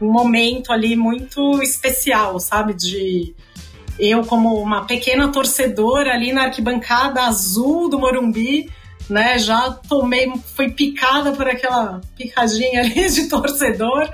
[0.00, 3.34] um momento ali muito especial, sabe, de
[3.98, 8.70] eu como uma pequena torcedora ali na arquibancada azul do Morumbi,
[9.08, 14.08] né, já tomei, foi picada por aquela picadinha ali de torcedor.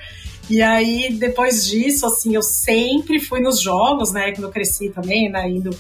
[0.48, 5.30] E aí, depois disso, assim, eu sempre fui nos jogos, né, quando eu cresci também,
[5.30, 5.70] né, indo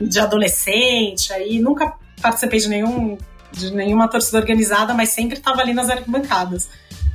[0.00, 3.18] de adolescente, aí nunca participei de nenhum
[3.52, 6.68] de nenhuma torcida organizada, mas sempre estava ali nas arquibancadas.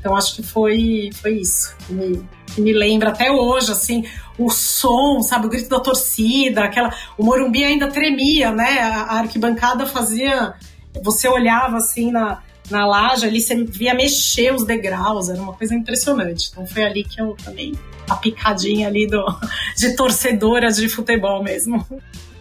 [0.06, 4.06] Então acho que foi, foi isso que me, que me lembra até hoje, assim,
[4.38, 6.94] o som, sabe, o grito da torcida, aquela.
[7.18, 8.82] O Morumbi ainda tremia, né?
[8.82, 10.54] A, arquibancada fazia.
[11.02, 15.74] Você olhava assim na, na laje ali, você via mexer os degraus, era uma coisa
[15.74, 16.50] impressionante.
[16.52, 17.74] Então foi ali que eu também.
[18.08, 19.26] A picadinha ali do,
[19.76, 21.84] de torcedora de futebol mesmo.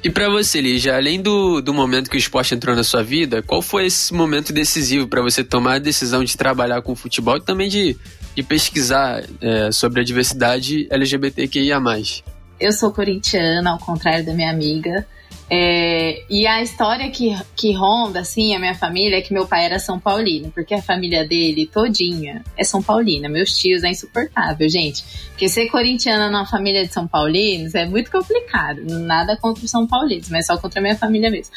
[0.04, 3.42] E para você, Lígia, além do, do momento que o esporte entrou na sua vida,
[3.42, 7.40] qual foi esse momento decisivo para você tomar a decisão de trabalhar com futebol e
[7.40, 7.96] também de,
[8.36, 11.78] de pesquisar é, sobre a diversidade LGBTQIA?
[12.60, 15.06] Eu sou corintiana, ao contrário da minha amiga.
[15.56, 19.64] É, e a história que, que ronda, assim, a minha família é que meu pai
[19.64, 23.28] era São Paulino, porque a família dele todinha é São Paulina.
[23.28, 25.04] Meus tios é insuportável, gente.
[25.28, 28.80] Porque ser corintiana numa família de São Paulinos é muito complicado.
[28.84, 31.54] Nada contra os São Paulinos, mas só contra a minha família mesmo.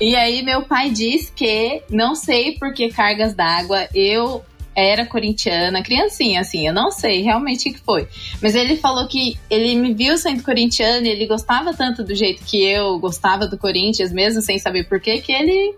[0.00, 4.44] E aí meu pai diz que, não sei por que cargas d'água, eu
[4.76, 8.06] era corintiana, criancinha, assim, eu não sei realmente o que foi.
[8.42, 12.44] Mas ele falou que ele me viu sendo corintiano e ele gostava tanto do jeito
[12.44, 15.74] que eu gostava do Corinthians, mesmo sem saber porquê, que ele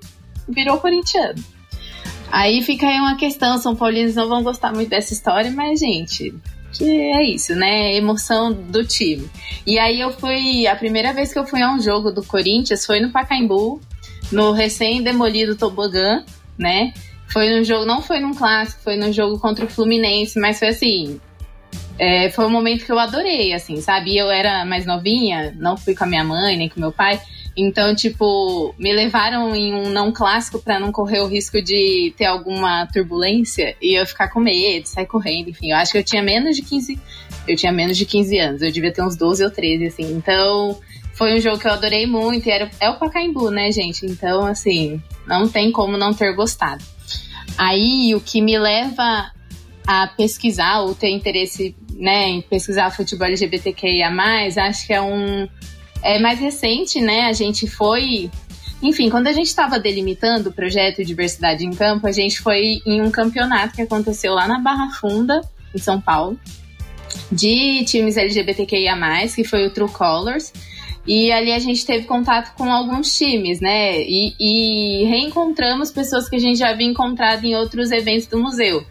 [0.49, 1.41] virou corintiano.
[2.31, 6.35] Aí fica aí uma questão, São Paulinos não vão gostar muito dessa história, mas, gente,
[6.73, 7.95] que é isso, né?
[7.95, 9.31] Emoção do time.
[9.65, 10.67] E aí eu fui.
[10.67, 13.81] A primeira vez que eu fui a um jogo do Corinthians foi no Pacaembu,
[14.31, 16.23] no recém-demolido Tobogã,
[16.59, 16.93] né?
[17.29, 20.69] Foi no jogo, não foi num clássico, foi no jogo contra o Fluminense, mas foi
[20.69, 21.21] assim.
[21.99, 24.17] É, foi um momento que eu adorei, assim, sabe?
[24.17, 27.21] Eu era mais novinha, não fui com a minha mãe nem com meu pai.
[27.61, 32.27] Então, tipo, me levaram em um não clássico para não correr o risco de ter
[32.27, 35.73] alguma turbulência e eu ficar com medo, sair correndo, enfim.
[35.73, 36.97] Eu acho que eu tinha menos de 15.
[37.49, 40.05] Eu tinha menos de 15 anos, eu devia ter uns 12 ou 13, assim.
[40.13, 40.79] Então,
[41.15, 44.07] foi um jogo que eu adorei muito e era, é o Pacaembu, né, gente?
[44.07, 46.85] Então, assim, não tem como não ter gostado.
[47.59, 49.33] Aí o que me leva
[49.85, 54.09] a pesquisar ou ter interesse né, em pesquisar futebol LGBTQIA,
[54.69, 55.49] acho que é um.
[56.01, 57.23] É mais recente, né?
[57.23, 58.31] A gente foi.
[58.81, 63.03] Enfim, quando a gente estava delimitando o projeto Diversidade em Campo, a gente foi em
[63.03, 65.41] um campeonato que aconteceu lá na Barra Funda,
[65.75, 66.39] em São Paulo,
[67.33, 68.95] de times LGBTQIA,
[69.35, 70.53] que foi o True Colors.
[71.09, 73.99] E ali a gente teve contato com alguns times, né?
[74.03, 78.85] E, e reencontramos pessoas que a gente já havia encontrado em outros eventos do museu.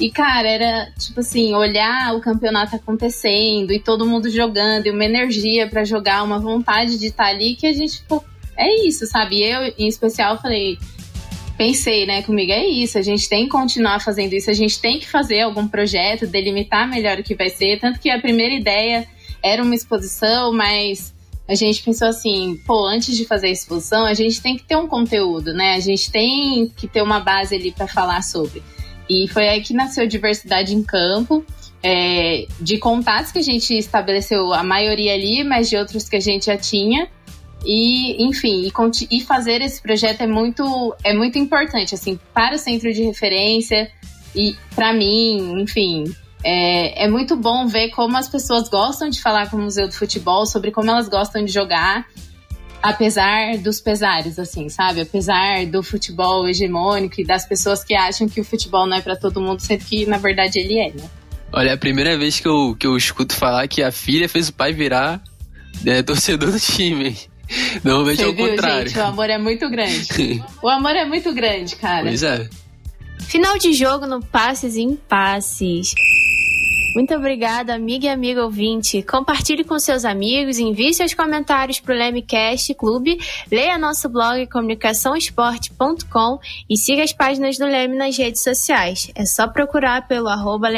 [0.00, 5.04] E, cara, era tipo assim, olhar o campeonato acontecendo e todo mundo jogando, e uma
[5.04, 8.20] energia para jogar, uma vontade de estar tá ali que a gente, pô,
[8.56, 9.40] é isso, sabe?
[9.40, 10.76] Eu, em especial, falei,
[11.56, 14.98] pensei, né, comigo, é isso, a gente tem que continuar fazendo isso, a gente tem
[14.98, 17.78] que fazer algum projeto, delimitar melhor o que vai ser.
[17.78, 19.06] Tanto que a primeira ideia
[19.42, 21.14] era uma exposição, mas
[21.50, 24.76] a gente pensou assim, pô, antes de fazer a exposição, a gente tem que ter
[24.76, 25.74] um conteúdo, né?
[25.74, 28.62] A gente tem que ter uma base ali para falar sobre.
[29.08, 31.44] E foi aí que nasceu Diversidade em Campo,
[31.82, 36.20] é, de contatos que a gente estabeleceu, a maioria ali, mas de outros que a
[36.20, 37.08] gente já tinha.
[37.66, 42.58] E, enfim, e, e fazer esse projeto é muito, é muito importante, assim, para o
[42.58, 43.90] centro de referência
[44.36, 46.04] e para mim, enfim,
[46.44, 49.94] é, é muito bom ver como as pessoas gostam de falar com o Museu do
[49.94, 52.06] Futebol, sobre como elas gostam de jogar,
[52.82, 55.02] apesar dos pesares, assim, sabe?
[55.02, 59.16] Apesar do futebol hegemônico e das pessoas que acham que o futebol não é para
[59.16, 61.10] todo mundo, sendo que na verdade ele é, né?
[61.52, 64.48] Olha, é a primeira vez que eu, que eu escuto falar que a filha fez
[64.48, 65.20] o pai virar
[65.84, 67.16] né, torcedor do time.
[67.82, 68.88] Normalmente Você é o viu, contrário.
[68.88, 70.44] Gente, o amor é muito grande.
[70.62, 72.04] o amor é muito grande, cara.
[72.04, 72.48] Pois é.
[73.18, 75.92] Final de jogo no Passes em Passes.
[76.94, 79.02] Muito obrigada, amiga e amigo ouvinte.
[79.02, 83.18] Compartilhe com seus amigos, envie seus comentários para o Lemecast Clube,
[83.50, 86.38] leia nosso blog comunicaçãoesporte.com
[86.68, 89.10] e siga as páginas do Leme nas redes sociais.
[89.14, 90.70] É só procurar pelo arroba.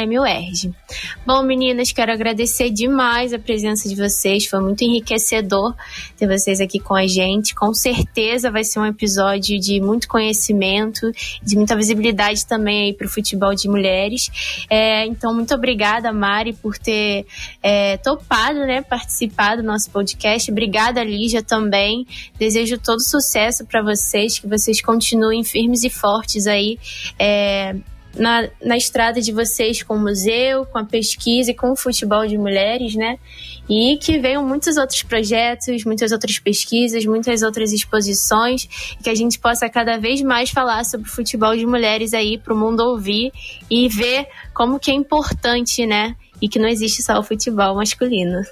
[1.25, 4.45] Bom, meninas, quero agradecer demais a presença de vocês.
[4.45, 5.75] Foi muito enriquecedor
[6.17, 7.53] ter vocês aqui com a gente.
[7.53, 11.11] Com certeza vai ser um episódio de muito conhecimento,
[11.43, 14.29] de muita visibilidade também para o futebol de mulheres.
[14.69, 17.25] É, então, muito obrigada, Mari, por ter
[17.61, 20.51] é, topado, né, participar do nosso podcast.
[20.51, 22.05] Obrigada, Lígia, também.
[22.37, 26.77] Desejo todo sucesso para vocês, que vocês continuem firmes e fortes aí.
[27.17, 27.75] É,
[28.17, 32.25] na, na estrada de vocês com o museu, com a pesquisa e com o futebol
[32.27, 33.17] de mulheres, né?
[33.67, 39.15] E que venham muitos outros projetos, muitas outras pesquisas, muitas outras exposições, e que a
[39.15, 43.31] gente possa cada vez mais falar sobre futebol de mulheres aí para o mundo ouvir
[43.69, 46.15] e ver como que é importante, né?
[46.41, 48.43] E que não existe só o futebol masculino.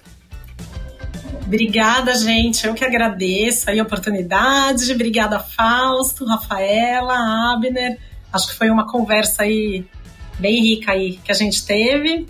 [1.45, 2.65] Obrigada, gente.
[2.65, 4.91] Eu que agradeço aí a oportunidade.
[4.91, 7.99] Obrigada, Fausto, Rafaela, Abner
[8.31, 9.85] Acho que foi uma conversa aí
[10.39, 12.27] bem rica aí que a gente teve.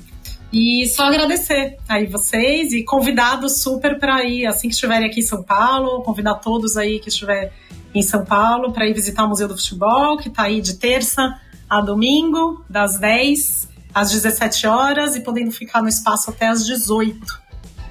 [0.52, 5.24] E só agradecer aí vocês e convidados super para ir, assim que estiverem aqui em
[5.24, 7.54] São Paulo, convidar todos aí que estiver
[7.96, 11.40] em São Paulo para ir visitar o Museu do Futebol, que está aí de terça
[11.70, 17.42] a domingo, das 10 às 17 horas e podendo ficar no espaço até às 18.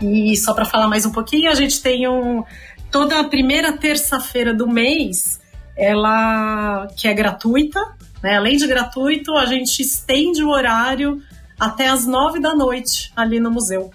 [0.03, 2.45] E só para falar mais um pouquinho, a gente tem um
[2.91, 5.41] toda a primeira terça-feira do mês,
[5.77, 7.81] ela que é gratuita,
[8.23, 8.37] né?
[8.37, 11.23] Além de gratuito, a gente estende o horário
[11.59, 13.91] até as nove da noite ali no museu,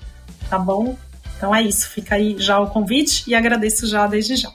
[0.50, 0.98] tá bom?
[1.38, 4.52] Então é isso, fica aí já o convite e agradeço já desde já.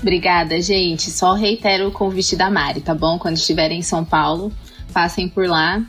[0.00, 1.10] Obrigada, gente.
[1.10, 3.18] Só reitero o convite da Mari, tá bom?
[3.18, 4.50] Quando estiverem em São Paulo,
[4.92, 5.82] passem por lá.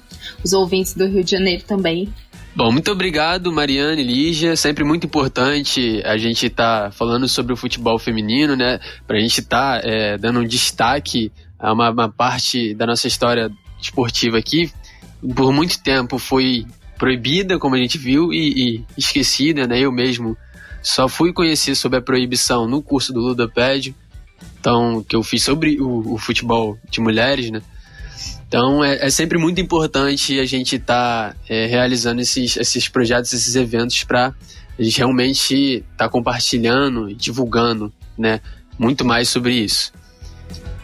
[0.44, 2.14] Os ouvintes do Rio de Janeiro também.
[2.54, 4.58] Bom, muito obrigado, Mariane, Lígia.
[4.58, 8.80] Sempre muito importante a gente estar tá falando sobre o futebol feminino, né?
[9.08, 11.32] Pra gente estar tá, é, dando um destaque
[11.62, 14.72] uma, uma parte da nossa história esportiva aqui,
[15.36, 16.66] por muito tempo foi
[16.98, 19.80] proibida, como a gente viu, e, e, esquecida, né?
[19.80, 20.38] Eu mesmo
[20.82, 23.94] só fui conhecer sobre a proibição no curso do Ludopédio,
[24.60, 27.62] então, que eu fiz sobre o, o futebol de mulheres, né?
[28.48, 33.32] Então, é, é, sempre muito importante a gente estar tá, é, realizando esses, esses projetos,
[33.34, 34.34] esses eventos para
[34.78, 38.42] a gente realmente estar tá compartilhando, divulgando, né?
[38.78, 39.94] Muito mais sobre isso.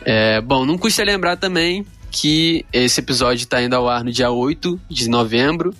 [0.10, 4.32] É, bom, não custa lembrar também que esse episódio está indo ao ar no dia
[4.32, 5.76] 8 de novembro,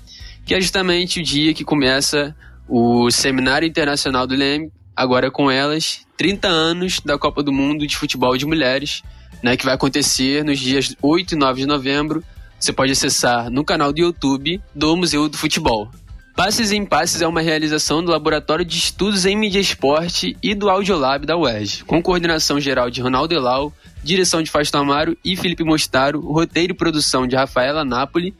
[0.46, 2.36] que é justamente o dia que começa
[2.68, 7.96] o Seminário Internacional do Leme, agora com elas, 30 anos da Copa do Mundo de
[7.96, 9.02] Futebol de Mulheres,
[9.42, 12.22] né, que vai acontecer nos dias 8 e 9 de novembro.
[12.60, 15.90] Você pode acessar no canal do YouTube do Museu do Futebol.
[16.38, 20.70] Passes em Passes é uma realização do Laboratório de Estudos em Mídia Esporte e do
[20.70, 23.74] Audiolab da UERJ, com coordenação geral de Ronaldo Elau,
[24.04, 28.36] direção de Fausto Amaro e Felipe Mostaro, roteiro e produção de Rafaela Napoli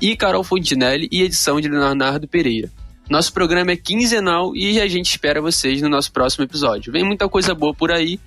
[0.00, 2.70] e Carol Fontinelli e edição de Leonardo Pereira.
[3.10, 6.90] Nosso programa é quinzenal e a gente espera vocês no nosso próximo episódio.
[6.90, 8.18] Vem muita coisa boa por aí.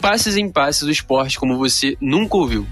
[0.00, 2.66] Passes em passes, o esporte como você nunca ouviu.